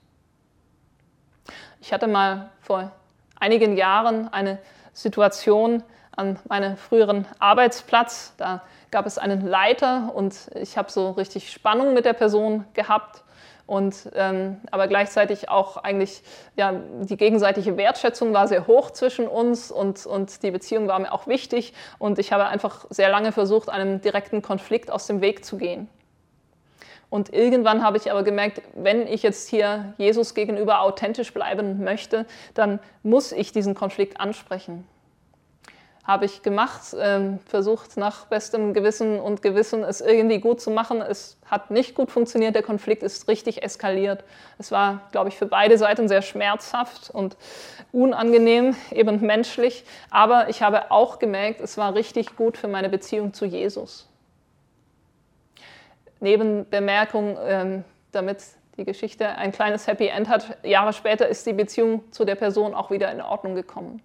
[1.82, 2.92] Ich hatte mal vor
[3.40, 4.58] einigen Jahren eine
[4.94, 5.84] Situation
[6.16, 8.34] an meinem früheren Arbeitsplatz.
[8.38, 8.64] Da
[8.98, 13.24] gab es einen Leiter und ich habe so richtig Spannung mit der Person gehabt.
[13.68, 16.24] Und, ähm, aber gleichzeitig auch eigentlich,
[16.56, 21.14] ja, die gegenseitige Wertschätzung war sehr hoch zwischen uns und, und die Beziehung war mir
[21.14, 21.76] auch wichtig.
[22.00, 25.88] Und ich habe einfach sehr lange versucht, einem direkten Konflikt aus dem Weg zu gehen.
[27.12, 32.26] Und irgendwann habe ich aber gemerkt, wenn ich jetzt hier Jesus gegenüber authentisch bleiben möchte,
[32.56, 34.88] dann muss ich diesen Konflikt ansprechen
[36.08, 41.02] habe ich gemacht, ähm, versucht nach bestem Gewissen und Gewissen es irgendwie gut zu machen.
[41.02, 44.24] Es hat nicht gut funktioniert, der Konflikt ist richtig eskaliert.
[44.58, 47.36] Es war, glaube ich, für beide Seiten sehr schmerzhaft und
[47.92, 49.84] unangenehm, eben menschlich.
[50.10, 54.08] Aber ich habe auch gemerkt, es war richtig gut für meine Beziehung zu Jesus.
[56.22, 58.44] Nebenbemerkung, ähm, damit
[58.78, 62.74] die Geschichte ein kleines Happy End hat, Jahre später ist die Beziehung zu der Person
[62.74, 64.02] auch wieder in Ordnung gekommen.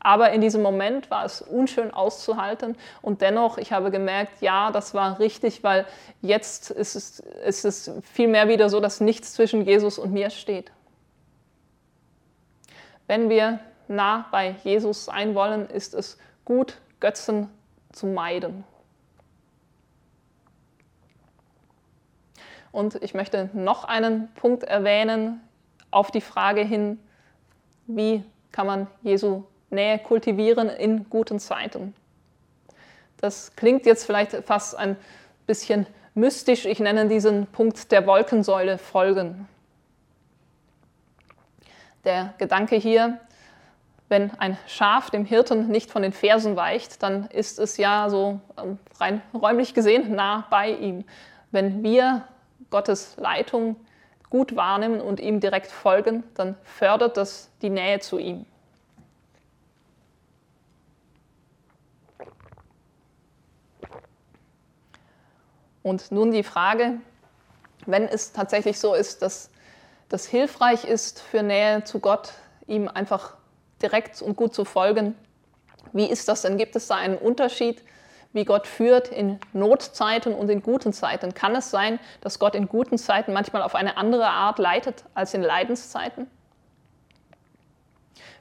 [0.00, 4.94] Aber in diesem Moment war es unschön auszuhalten und dennoch, ich habe gemerkt, ja, das
[4.94, 5.86] war richtig, weil
[6.22, 10.72] jetzt ist es, ist es vielmehr wieder so, dass nichts zwischen Jesus und mir steht.
[13.06, 17.48] Wenn wir nah bei Jesus sein wollen, ist es gut, Götzen
[17.92, 18.64] zu meiden.
[22.70, 25.40] Und ich möchte noch einen Punkt erwähnen
[25.90, 26.98] auf die Frage hin,
[27.86, 31.94] wie kann man Jesu Nähe kultivieren in guten Zeiten.
[33.20, 34.96] Das klingt jetzt vielleicht fast ein
[35.46, 36.66] bisschen mystisch.
[36.66, 39.48] Ich nenne diesen Punkt der Wolkensäule folgen.
[42.04, 43.18] Der Gedanke hier,
[44.08, 48.40] wenn ein Schaf dem Hirten nicht von den Fersen weicht, dann ist es ja so
[48.56, 51.04] ähm, rein räumlich gesehen nah bei ihm.
[51.50, 52.26] Wenn wir
[52.70, 53.76] Gottes Leitung
[54.30, 58.46] gut wahrnehmen und ihm direkt folgen, dann fördert das die Nähe zu ihm.
[65.82, 66.98] Und nun die Frage,
[67.86, 69.50] wenn es tatsächlich so ist, dass
[70.08, 72.32] das hilfreich ist für Nähe zu Gott,
[72.66, 73.34] ihm einfach
[73.82, 75.14] direkt und gut zu folgen,
[75.92, 76.58] wie ist das denn?
[76.58, 77.82] Gibt es da einen Unterschied,
[78.32, 81.32] wie Gott führt in Notzeiten und in guten Zeiten?
[81.32, 85.32] Kann es sein, dass Gott in guten Zeiten manchmal auf eine andere Art leitet als
[85.34, 86.30] in Leidenszeiten?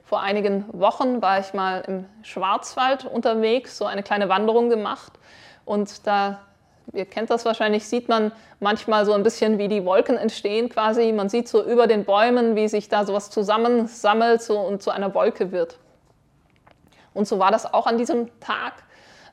[0.04, 5.14] Vor einigen Wochen war ich mal im Schwarzwald unterwegs, so eine kleine Wanderung gemacht
[5.66, 6.47] und da
[6.94, 11.12] ihr kennt das wahrscheinlich, sieht man manchmal so ein bisschen, wie die Wolken entstehen quasi.
[11.12, 15.14] Man sieht so über den Bäumen, wie sich da sowas zusammensammelt so, und zu einer
[15.14, 15.78] Wolke wird.
[17.14, 18.74] Und so war das auch an diesem Tag.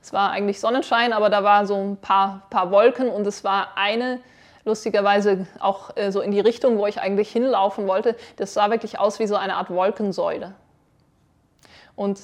[0.02, 3.76] Es war eigentlich Sonnenschein, aber da war so ein paar, paar Wolken und es war
[3.76, 4.20] eine,
[4.64, 8.16] lustigerweise auch äh, so in die Richtung, wo ich eigentlich hinlaufen wollte.
[8.36, 10.54] Das sah wirklich aus wie so eine Art Wolkensäule.
[11.96, 12.20] Und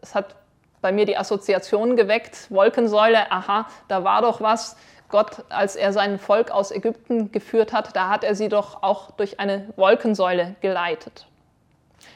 [0.00, 0.36] es hat
[0.84, 4.76] bei mir die Assoziation geweckt, Wolkensäule, aha, da war doch was.
[5.08, 9.10] Gott, als er sein Volk aus Ägypten geführt hat, da hat er sie doch auch
[9.12, 11.26] durch eine Wolkensäule geleitet.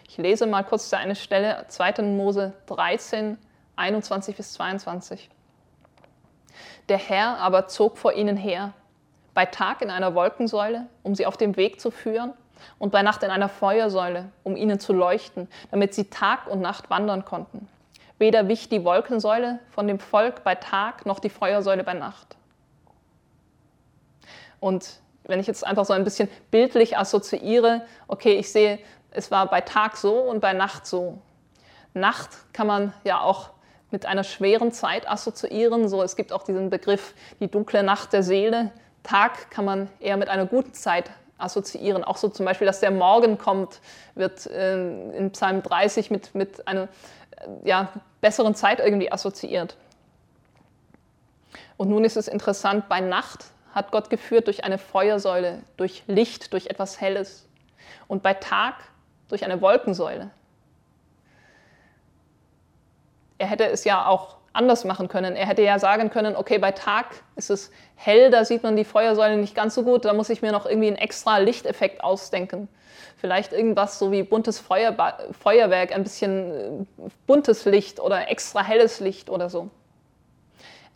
[0.07, 2.03] Ich lese mal kurz da eine Stelle, 2.
[2.03, 3.39] Mose 13,
[3.77, 5.31] 21 bis 22.
[6.91, 8.75] Der Herr aber zog vor ihnen her,
[9.33, 12.35] bei Tag in einer Wolkensäule, um sie auf dem Weg zu führen,
[12.79, 16.91] und bei Nacht in einer Feuersäule, um ihnen zu leuchten, damit sie Tag und Nacht
[16.91, 17.67] wandern konnten.
[18.19, 22.37] Weder wich die Wolkensäule von dem Volk bei Tag noch die Feuersäule bei Nacht.
[24.61, 28.79] Und wenn ich jetzt einfach so ein bisschen bildlich assoziiere, okay, ich sehe,
[29.11, 31.19] es war bei Tag so und bei Nacht so.
[31.95, 33.51] Nacht kann man ja auch
[33.91, 35.89] mit einer schweren Zeit assoziieren.
[35.89, 38.73] So, es gibt auch diesen Begriff die dunkle Nacht der Seele.
[39.03, 42.05] Tag kann man eher mit einer guten Zeit assoziieren.
[42.05, 43.81] Auch so zum Beispiel, dass der Morgen kommt,
[44.15, 46.89] wird äh, in Psalm 30 mit, mit einer
[47.65, 49.77] ja, besseren Zeit irgendwie assoziiert.
[51.77, 56.53] Und nun ist es interessant, bei Nacht hat Gott geführt durch eine Feuersäule, durch Licht,
[56.53, 57.47] durch etwas Helles.
[58.09, 58.75] Und bei Tag
[59.29, 60.31] durch eine Wolkensäule.
[63.39, 65.37] Er hätte es ja auch anders machen können.
[65.37, 68.85] Er hätte ja sagen können, okay, bei Tag ist es hell, da sieht man die
[68.85, 72.69] Feuersäule nicht ganz so gut, da muss ich mir noch irgendwie einen extra Lichteffekt ausdenken.
[73.19, 79.01] Vielleicht irgendwas so wie buntes Feuerba Feuerwerk, ein bisschen äh, buntes Licht oder extra helles
[79.01, 79.71] Licht oder so.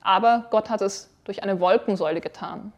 [0.00, 2.72] Aber Gott hat es durch eine Wolkensäule getan.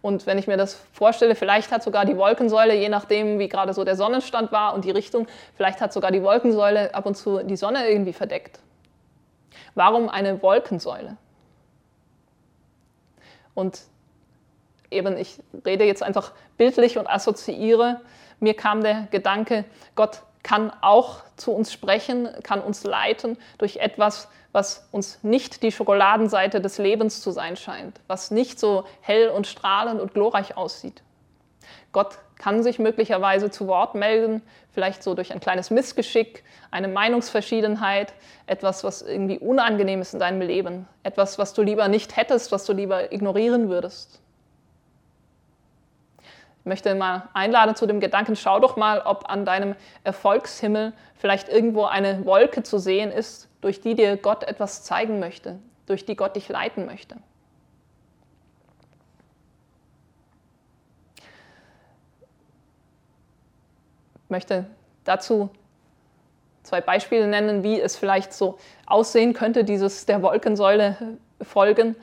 [0.00, 3.74] Und wenn ich mir das vorstelle, vielleicht hat sogar die Wolkensäule, je nachdem, wie gerade
[3.74, 7.42] so der Sonnenstand war und die Richtung, vielleicht hat sogar die Wolkensäule ab und zu
[7.42, 8.58] die Sonne irgendwie verdeckt.
[9.74, 11.16] Warum eine Wolkensäule?
[13.54, 13.82] Und
[14.90, 18.00] eben, ich rede jetzt einfach bildlich und assoziiere
[18.42, 24.28] mir kam der Gedanke, Gott kann auch zu uns sprechen, kann uns leiten durch etwas,
[24.50, 29.46] was uns nicht die Schokoladenseite des Lebens zu sein scheint, was nicht so hell und
[29.46, 31.02] strahlend und glorreich aussieht.
[31.92, 38.14] Gott kann sich möglicherweise zu Wort melden, vielleicht so durch ein kleines Missgeschick, eine Meinungsverschiedenheit,
[38.46, 42.64] etwas, was irgendwie unangenehm ist in deinem Leben, etwas, was du lieber nicht hättest, was
[42.64, 44.21] du lieber ignorieren würdest.
[46.62, 51.48] Ich möchte mal einladen zu dem Gedanken, schau doch mal, ob an deinem Erfolgshimmel vielleicht
[51.48, 56.14] irgendwo eine Wolke zu sehen ist, durch die dir Gott etwas zeigen möchte, durch die
[56.14, 57.16] Gott dich leiten möchte.
[64.24, 64.66] Ich möchte
[65.02, 65.50] dazu
[66.62, 68.56] zwei Beispiele nennen, wie es vielleicht so
[68.86, 71.96] aussehen könnte, dieses der Wolkensäule folgen.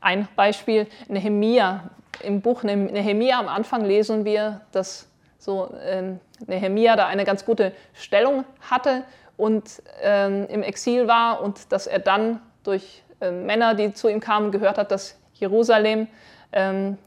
[0.00, 1.90] Ein Beispiel, Nehemia
[2.22, 5.08] im Buch Nehemia am Anfang lesen wir, dass
[5.38, 6.14] so äh,
[6.46, 9.04] Nehemia da eine ganz gute Stellung hatte
[9.36, 14.20] und ähm, im Exil war und dass er dann durch äh, Männer, die zu ihm
[14.20, 16.08] kamen, gehört hat, dass Jerusalem
[16.52, 16.98] ähm,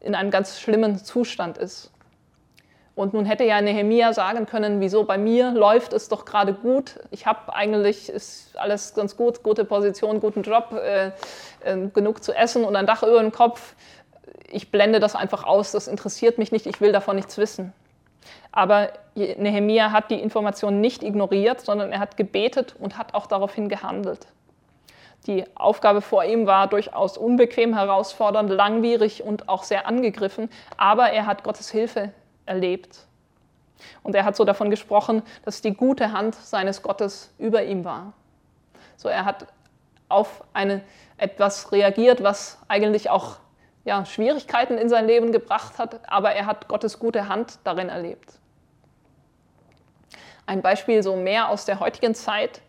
[0.00, 1.92] in einem ganz schlimmen Zustand ist.
[2.94, 7.00] Und nun hätte ja Nehemia sagen können, wieso bei mir läuft es doch gerade gut.
[7.10, 11.06] Ich habe eigentlich ist alles ganz gut, gute Position, guten Job, äh,
[11.64, 13.74] äh, genug zu essen und ein Dach über dem Kopf.
[14.52, 17.72] Ich blende das einfach aus, das interessiert mich nicht, ich will davon nichts wissen.
[18.52, 23.70] Aber Nehemia hat die Information nicht ignoriert, sondern er hat gebetet und hat auch daraufhin
[23.70, 24.26] gehandelt.
[25.26, 31.26] Die Aufgabe vor ihm war durchaus unbequem, herausfordernd, langwierig und auch sehr angegriffen, aber er
[31.26, 32.12] hat Gottes Hilfe
[32.44, 33.06] erlebt.
[34.02, 38.12] Und er hat so davon gesprochen, dass die gute Hand seines Gottes über ihm war.
[38.96, 39.46] So er hat
[40.08, 40.82] auf eine,
[41.16, 43.36] etwas reagiert, was eigentlich auch
[43.84, 48.34] ja, Schwierigkeiten in sein Leben gebracht hat, aber er hat Gottes gute Hand darin erlebt.
[50.46, 52.60] Ein Beispiel so mehr aus der heutigen Zeit.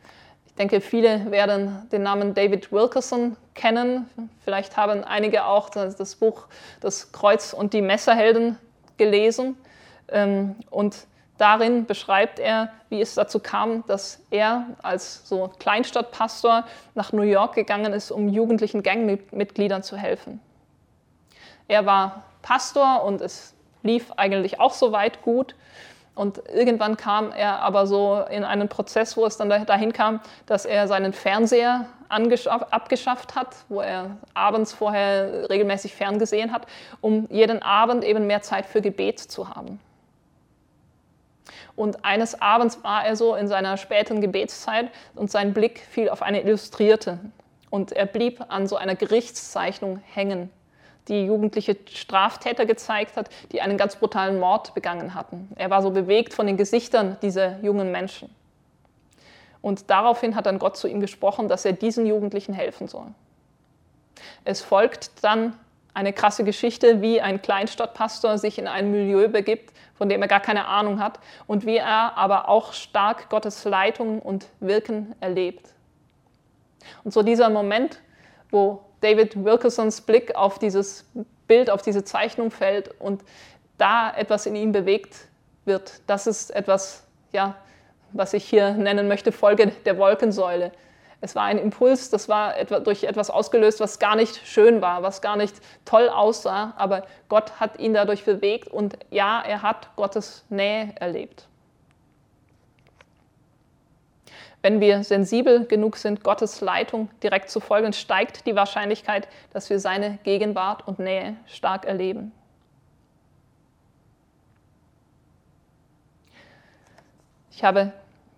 [0.45, 4.09] Ich denke, viele werden den Namen David Wilkerson kennen.
[4.43, 6.45] Vielleicht haben einige auch das Buch
[6.79, 8.57] Das Kreuz und die Messerhelden
[8.97, 9.57] gelesen.
[10.09, 11.07] Ähm, und
[11.37, 17.55] darin beschreibt er, wie es dazu kam, dass er als so Kleinstadtpastor nach New York
[17.55, 20.39] gegangen ist, um jugendlichen Gangmitgliedern zu helfen.
[21.67, 23.53] Er war Pastor und es
[23.83, 25.55] lief eigentlich auch soweit gut.
[26.15, 30.65] Und irgendwann kam er aber so in einen Prozess, wo es dann dahin kam, dass
[30.65, 36.67] er seinen Fernseher abgeschafft hat, wo er abends vorher regelmäßig ferngesehen hat,
[37.01, 39.79] um jeden Abend eben mehr Zeit für Gebet zu haben.
[41.75, 46.21] Und eines Abends war er so in seiner späten Gebetszeit und sein Blick fiel auf
[46.21, 47.17] eine Illustrierte.
[47.71, 50.51] Und er blieb an so einer Gerichtszeichnung hängen
[51.07, 55.49] die jugendliche Straftäter gezeigt hat, die einen ganz brutalen Mord begangen hatten.
[55.55, 58.33] Er war so bewegt von den Gesichtern dieser jungen Menschen.
[59.61, 63.07] Und daraufhin hat dann Gott zu ihm gesprochen, dass er diesen Jugendlichen helfen soll.
[64.43, 65.57] Es folgt dann
[65.93, 70.39] eine krasse Geschichte, wie ein Kleinstadtpastor sich in ein Milieu begibt, von dem er gar
[70.39, 75.73] keine Ahnung hat und wie er aber auch stark Gottes Leitung und Wirken erlebt.
[77.03, 77.99] Und so dieser Moment,
[78.49, 81.05] wo David Wilkersons Blick auf dieses
[81.47, 83.21] Bild, auf diese Zeichnung fällt und
[83.77, 85.27] da etwas in ihm bewegt
[85.65, 86.01] wird.
[86.07, 87.55] Das ist etwas, ja,
[88.13, 90.71] was ich hier nennen möchte, Folge der Wolkensäule.
[91.19, 95.03] Es war ein Impuls, das war etwa durch etwas ausgelöst, was gar nicht schön war,
[95.03, 99.95] was gar nicht toll aussah, aber Gott hat ihn dadurch bewegt und ja, er hat
[99.95, 101.47] Gottes Nähe erlebt.
[104.63, 109.77] Wenn wir sensibel genug sind, Gottes Leitung direkt zu folgen, steigt die Wahrscheinlichkeit, dass wir
[109.77, 112.31] seine Gegenwart und Nähe stark erleben.
[117.51, 117.91] Ich habe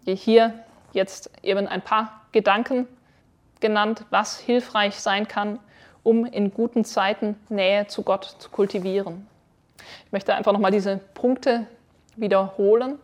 [0.04, 2.88] hier jetzt eben ein paar Gedanken
[3.60, 5.60] genannt, was hilfreich sein kann,
[6.02, 9.28] um in guten Zeiten Nähe zu Gott zu kultivieren.
[10.08, 11.68] Ich möchte einfach nochmal diese Punkte
[12.16, 12.98] wiederholen.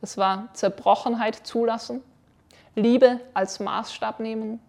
[0.00, 2.02] Das war Zerbrochenheit zulassen,
[2.74, 4.60] Liebe als Maßstab nehmen,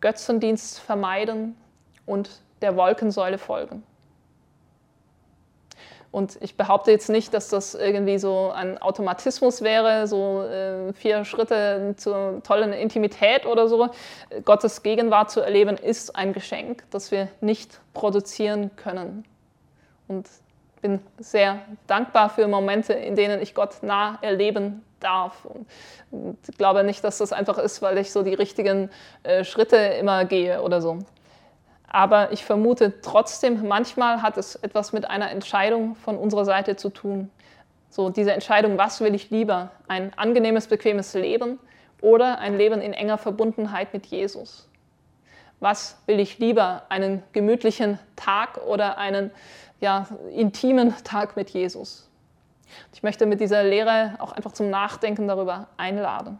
[0.00, 1.56] Götzendienst vermeiden
[2.06, 2.30] und
[2.60, 3.84] der Wolkensäule folgen.
[6.12, 11.24] Und ich behaupte jetzt nicht, dass das irgendwie so ein Automatismus wäre, so äh, vier
[11.24, 13.88] Schritte zur tollen Intimität oder so.
[14.44, 19.24] Gottes Gegenwart zu erleben ist ein Geschenk, das wir nicht produzieren können.
[20.06, 20.28] Und
[20.82, 25.46] bin sehr dankbar für Momente, in denen ich Gott nah erleben darf.
[26.10, 28.90] Und ich glaube nicht, dass das einfach ist, weil ich so die richtigen
[29.22, 30.98] äh, Schritte immer gehe oder so.
[31.88, 36.90] Aber ich vermute trotzdem, manchmal hat es etwas mit einer Entscheidung von unserer Seite zu
[36.90, 37.30] tun.
[37.90, 39.70] So diese Entscheidung, was will ich lieber?
[39.88, 41.58] Ein angenehmes, bequemes Leben
[42.00, 44.68] oder ein Leben in enger Verbundenheit mit Jesus?
[45.60, 46.82] Was will ich lieber?
[46.88, 49.30] Einen gemütlichen Tag oder einen
[49.82, 52.08] ja, intimen Tag mit Jesus.
[52.94, 56.38] Ich möchte mit dieser Lehre auch einfach zum Nachdenken darüber einladen.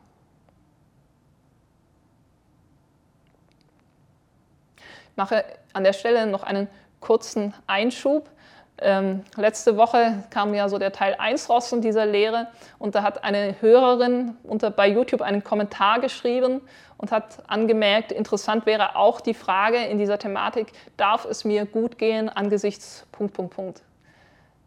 [4.77, 6.69] Ich mache an der Stelle noch einen
[7.01, 8.31] kurzen Einschub.
[8.79, 12.49] Ähm, letzte Woche kam ja so der Teil 1 raus von dieser Lehre
[12.79, 16.61] und da hat eine Hörerin unter, bei YouTube einen Kommentar geschrieben
[16.97, 21.99] und hat angemerkt, interessant wäre auch die Frage in dieser Thematik, darf es mir gut
[21.99, 23.83] gehen angesichts Punkt, Punkt, Punkt.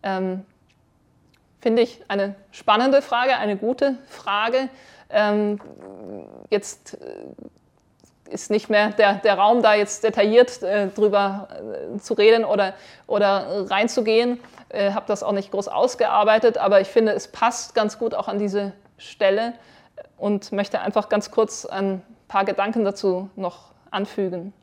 [0.04, 0.46] Ähm,
[1.60, 4.70] Finde ich eine spannende Frage, eine gute Frage.
[5.10, 5.60] Ähm,
[6.50, 7.16] jetzt äh,
[8.30, 11.48] ist nicht mehr der, der Raum, da jetzt detailliert äh, drüber
[11.96, 12.74] äh, zu reden oder,
[13.08, 14.40] oder reinzugehen.
[14.70, 18.28] Äh, habe das auch nicht groß ausgearbeitet, aber ich finde, es passt ganz gut auch
[18.28, 19.54] an diese Stelle
[20.18, 24.54] und möchte einfach ganz kurz ein paar Gedanken dazu noch anfügen.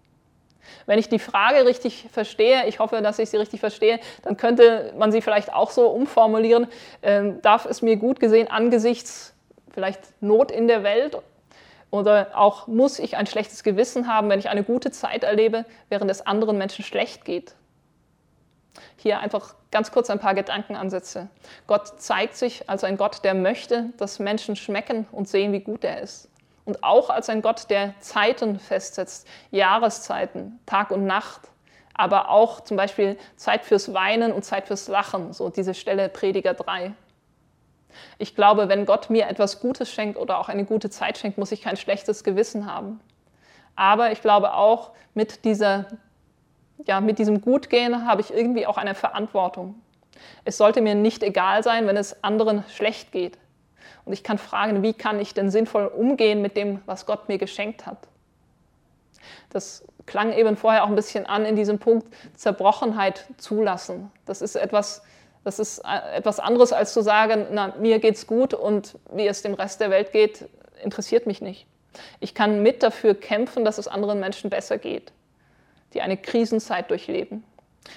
[0.87, 4.93] Wenn ich die Frage richtig verstehe, ich hoffe, dass ich sie richtig verstehe, dann könnte
[4.97, 6.69] man sie vielleicht auch so umformulieren,
[7.01, 9.35] äh, darf es mir gut gesehen angesichts
[9.73, 11.17] vielleicht Not in der Welt
[11.93, 16.11] oder auch muss ich ein schlechtes Gewissen haben, wenn ich eine gute Zeit erlebe, während
[16.11, 17.55] es anderen Menschen schlecht geht?
[18.97, 21.29] Hier einfach ganz kurz ein paar Gedankenansätze.
[21.67, 25.85] Gott zeigt sich als ein Gott, der möchte, dass Menschen schmecken und sehen, wie gut
[25.85, 26.31] er ist.
[26.65, 31.43] Und auch als ein Gott, der Zeiten festsetzt, Jahreszeiten, Tag und Nacht,
[31.93, 36.55] aber auch zum Beispiel Zeit fürs Weinen und Zeit fürs Lachen, so diese Stelle Prediger
[36.55, 36.95] 3.
[38.19, 41.53] Ich glaube, wenn Gott mir etwas Gutes schenkt oder auch eine gute Zeit schenkt, muss
[41.53, 43.01] ich kein schlechtes Gewissen haben.
[43.77, 45.87] Aber ich glaube auch, mit, dieser,
[46.87, 49.77] ja, mit diesem Gutgehen habe ich irgendwie auch eine Verantwortung.
[50.45, 53.39] Es sollte mir nicht egal sein, wenn es anderen schlecht geht.
[54.05, 57.39] Und ich kann fragen, wie kann ich denn sinnvoll umgehen mit dem, was Gott mir
[57.39, 58.09] geschenkt hat?
[59.51, 64.11] Das klang eben vorher auch ein bisschen an in diesem Punkt Zerbrochenheit zulassen.
[64.27, 65.03] Das ist etwas,
[65.45, 69.43] das ist äh, etwas anderes, als zu sagen, na, mir geht's gut und wie es
[69.43, 70.49] dem Rest der Welt geht,
[70.83, 71.67] interessiert mich nicht.
[72.21, 75.13] Ich kann mit dafür kämpfen, dass es anderen Menschen besser geht,
[75.95, 77.45] die eine Krisenzeit durchleben.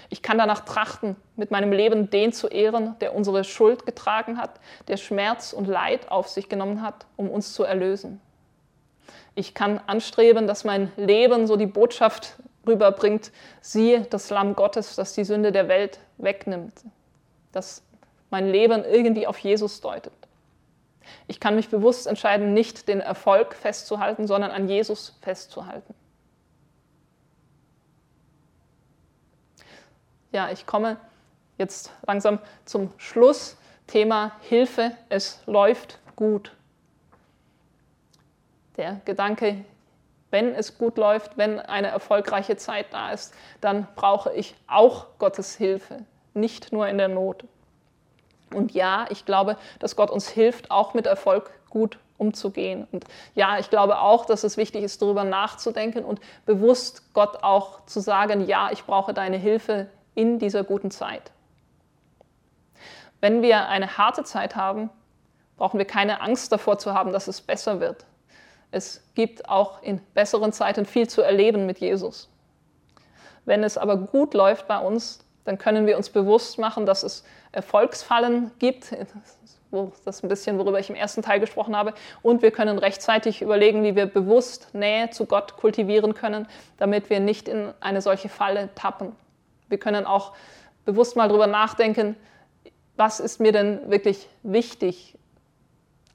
[0.10, 4.60] Ich kann danach trachten, mit meinem Leben den zu ehren, der unsere Schuld getragen hat,
[4.88, 8.20] der Schmerz und Leid auf sich genommen hat, um uns zu erlösen.
[9.36, 13.32] Ich kann anstreben, dass mein Leben so die Botschaft rüberbringt,
[13.62, 16.74] siehe das Lamm Gottes, das die Sünde der Welt wegnimmt
[17.56, 17.84] dass
[18.30, 20.12] mein Leben irgendwie auf Jesus deutet.
[21.28, 25.94] Ich kann mich bewusst entscheiden, nicht den Erfolg festzuhalten, sondern an Jesus festzuhalten.
[30.32, 30.98] Ja, ich komme
[31.58, 33.58] jetzt langsam zum Schluss.
[33.88, 36.52] Thema Hilfe, es läuft gut.
[38.78, 39.64] Der Gedanke,
[40.32, 45.56] wenn es gut läuft, wenn eine erfolgreiche Zeit da ist, dann brauche ich auch Gottes
[45.56, 46.04] Hilfe
[46.36, 47.46] nicht nur in der Not.
[48.54, 52.88] Und ja, ich glaube, dass Gott uns hilft, auch mit Erfolg gut umzugehen.
[52.92, 57.86] Und ja, ich glaube auch, dass es wichtig ist, darüber nachzudenken und bewusst Gott auch
[57.86, 61.32] zu sagen, ja, ich brauche deine Hilfe in dieser guten Zeit.
[63.20, 64.90] Wenn wir eine harte Zeit haben,
[65.58, 68.06] brauchen wir keine Angst davor zu haben, dass es besser wird.
[68.72, 72.30] Es gibt auch in besseren Zeiten viel zu erleben mit Jesus.
[73.46, 77.24] Wenn es aber gut läuft bei uns, dann können wir uns bewusst machen, dass es
[77.52, 78.92] Erfolgsfallen gibt.
[79.72, 81.94] Das ist ein bisschen, worüber ich im ersten Teil gesprochen habe.
[82.22, 87.20] Und wir können rechtzeitig überlegen, wie wir bewusst Nähe zu Gott kultivieren können, damit wir
[87.20, 89.16] nicht in eine solche Falle tappen.
[89.70, 90.34] Wir können auch
[90.86, 92.16] bewusst mal darüber nachdenken,
[92.96, 95.18] was ist mir denn wirklich wichtig?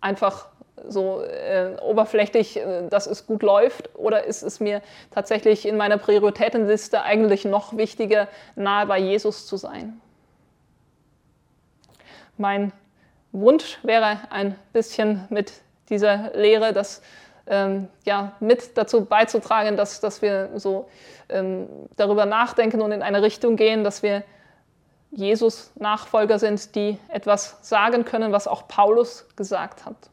[0.01, 0.47] Einfach
[0.89, 3.95] so äh, oberflächlich, äh, dass es gut läuft?
[3.97, 9.57] Oder ist es mir tatsächlich in meiner Prioritätenliste eigentlich noch wichtiger, nahe bei Jesus zu
[9.57, 10.01] sein?
[12.37, 12.72] Mein
[13.33, 15.53] Wunsch wäre ein bisschen mit
[15.89, 17.03] dieser Lehre, das
[17.47, 20.89] ähm, ja, mit dazu beizutragen, dass, dass wir so
[21.28, 24.22] ähm, darüber nachdenken und in eine Richtung gehen, dass wir
[25.11, 30.11] Jesus Nachfolger sind, die etwas sagen können, was auch Paulus gesagt hat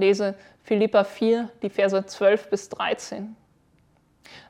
[0.00, 3.36] lese Philippa 4, die Verse 12 bis 13.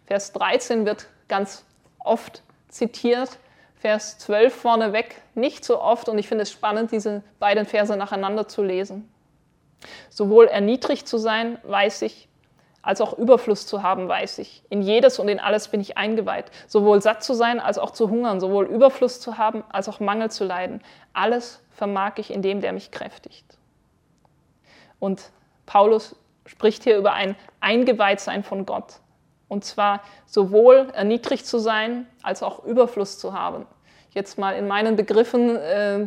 [0.07, 1.65] Vers 13 wird ganz
[1.99, 3.39] oft zitiert,
[3.77, 8.47] Vers 12 vorneweg nicht so oft und ich finde es spannend, diese beiden Verse nacheinander
[8.47, 9.11] zu lesen.
[10.11, 12.29] Sowohl erniedrigt zu sein, weiß ich,
[12.83, 14.63] als auch Überfluss zu haben, weiß ich.
[14.69, 16.51] In jedes und in alles bin ich eingeweiht.
[16.67, 20.31] Sowohl satt zu sein, als auch zu hungern, sowohl Überfluss zu haben, als auch Mangel
[20.31, 20.83] zu leiden.
[21.13, 23.59] Alles vermag ich in dem, der mich kräftigt.
[24.99, 25.31] Und
[25.71, 26.16] Paulus
[26.47, 28.95] spricht hier über ein Eingeweihtsein von Gott.
[29.47, 33.66] Und zwar sowohl erniedrigt zu sein, als auch Überfluss zu haben.
[34.11, 36.07] Jetzt mal in meinen Begriffen äh,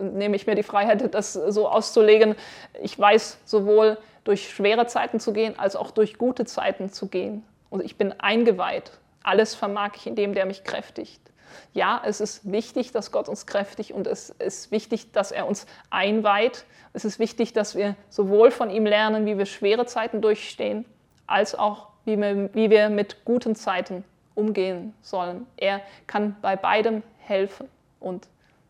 [0.00, 2.36] nehme ich mir die Freiheit, das so auszulegen.
[2.80, 7.42] Ich weiß sowohl durch schwere Zeiten zu gehen, als auch durch gute Zeiten zu gehen.
[7.70, 8.92] Und ich bin eingeweiht.
[9.24, 11.29] Alles vermag ich in dem, der mich kräftigt
[11.72, 15.66] ja, es ist wichtig, dass Gott uns kräftig und es ist wichtig, dass er uns
[15.90, 16.64] einweiht.
[16.92, 20.84] Es ist wichtig, dass wir sowohl von ihm lernen, wie wir schwere Zeiten durchstehen,
[21.26, 25.46] als auch, wie wir, wie wir mit guten Zeiten umgehen sollen.
[25.56, 27.68] Er kann bei beidem helfen.
[28.00, 28.26] Und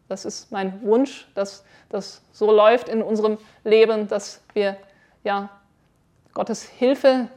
[0.09, 4.77] das ist mein Wunsch, dass das so läuft in unserem Leben, dass wir
[5.25, 5.49] ja,
[6.35, 7.29] Gottes Hilfe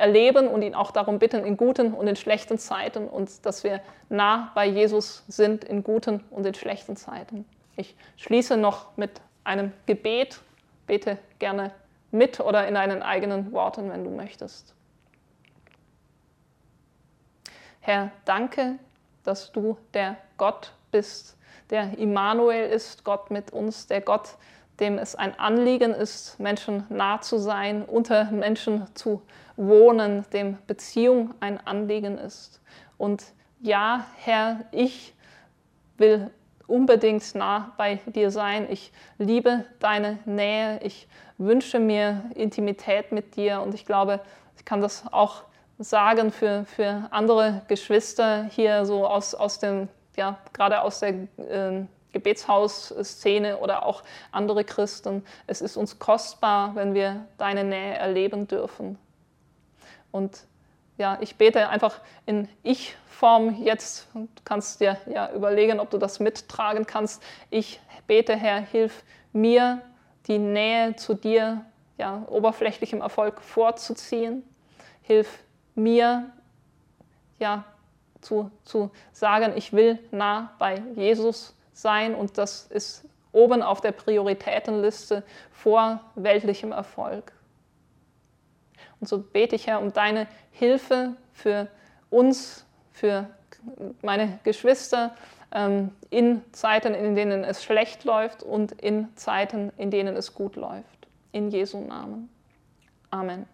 [0.00, 3.80] erleben und ihn auch darum bitten, in guten und in schlechten Zeiten und dass wir
[4.08, 7.44] nah bei Jesus sind in guten und in schlechten Zeiten.
[7.76, 10.40] Ich schließe noch mit einem Gebet.
[10.86, 11.72] Bete gerne
[12.10, 14.74] mit oder in deinen eigenen Worten, wenn du möchtest.
[17.80, 18.78] Herr, danke,
[19.22, 21.36] dass du der Gott bist,
[21.70, 24.36] der Immanuel ist, Gott mit uns, der Gott,
[24.80, 29.22] dem es ein Anliegen ist, Menschen nah zu sein, unter Menschen zu
[29.56, 32.60] wohnen, dem Beziehung ein Anliegen ist.
[32.98, 33.24] Und
[33.60, 35.14] ja, Herr, ich
[35.98, 36.30] will
[36.66, 38.66] unbedingt nah bei dir sein.
[38.70, 40.80] Ich liebe deine Nähe.
[40.82, 43.60] Ich wünsche mir Intimität mit dir.
[43.60, 44.20] Und ich glaube,
[44.56, 45.42] ich kann das auch
[45.78, 51.84] sagen für, für andere Geschwister hier so aus, aus dem, ja, gerade aus der äh,
[52.12, 54.02] Gebetshausszene oder auch
[54.32, 55.24] andere Christen.
[55.46, 58.98] Es ist uns kostbar, wenn wir deine Nähe erleben dürfen.
[60.10, 60.44] Und
[60.98, 64.08] ja, ich bete einfach in Ich-Form jetzt.
[64.12, 67.22] Du kannst dir ja überlegen, ob du das mittragen kannst.
[67.48, 69.02] Ich bete, Herr, hilf
[69.32, 69.80] mir,
[70.26, 71.64] die Nähe zu dir,
[71.96, 74.42] ja, oberflächlichem Erfolg vorzuziehen.
[75.02, 75.38] Hilf
[75.74, 76.30] mir,
[77.38, 77.64] ja,
[78.20, 83.92] zu, zu sagen, ich will nah bei Jesus sein und das ist oben auf der
[83.92, 85.22] Prioritätenliste
[85.52, 87.32] vor weltlichem Erfolg.
[89.00, 91.68] Und so bete ich, Herr, um deine Hilfe für
[92.10, 93.30] uns, für
[94.02, 95.14] meine Geschwister
[95.52, 100.56] ähm, in Zeiten, in denen es schlecht läuft und in Zeiten, in denen es gut
[100.56, 101.08] läuft.
[101.32, 102.28] In Jesu Namen.
[103.10, 103.46] Amen.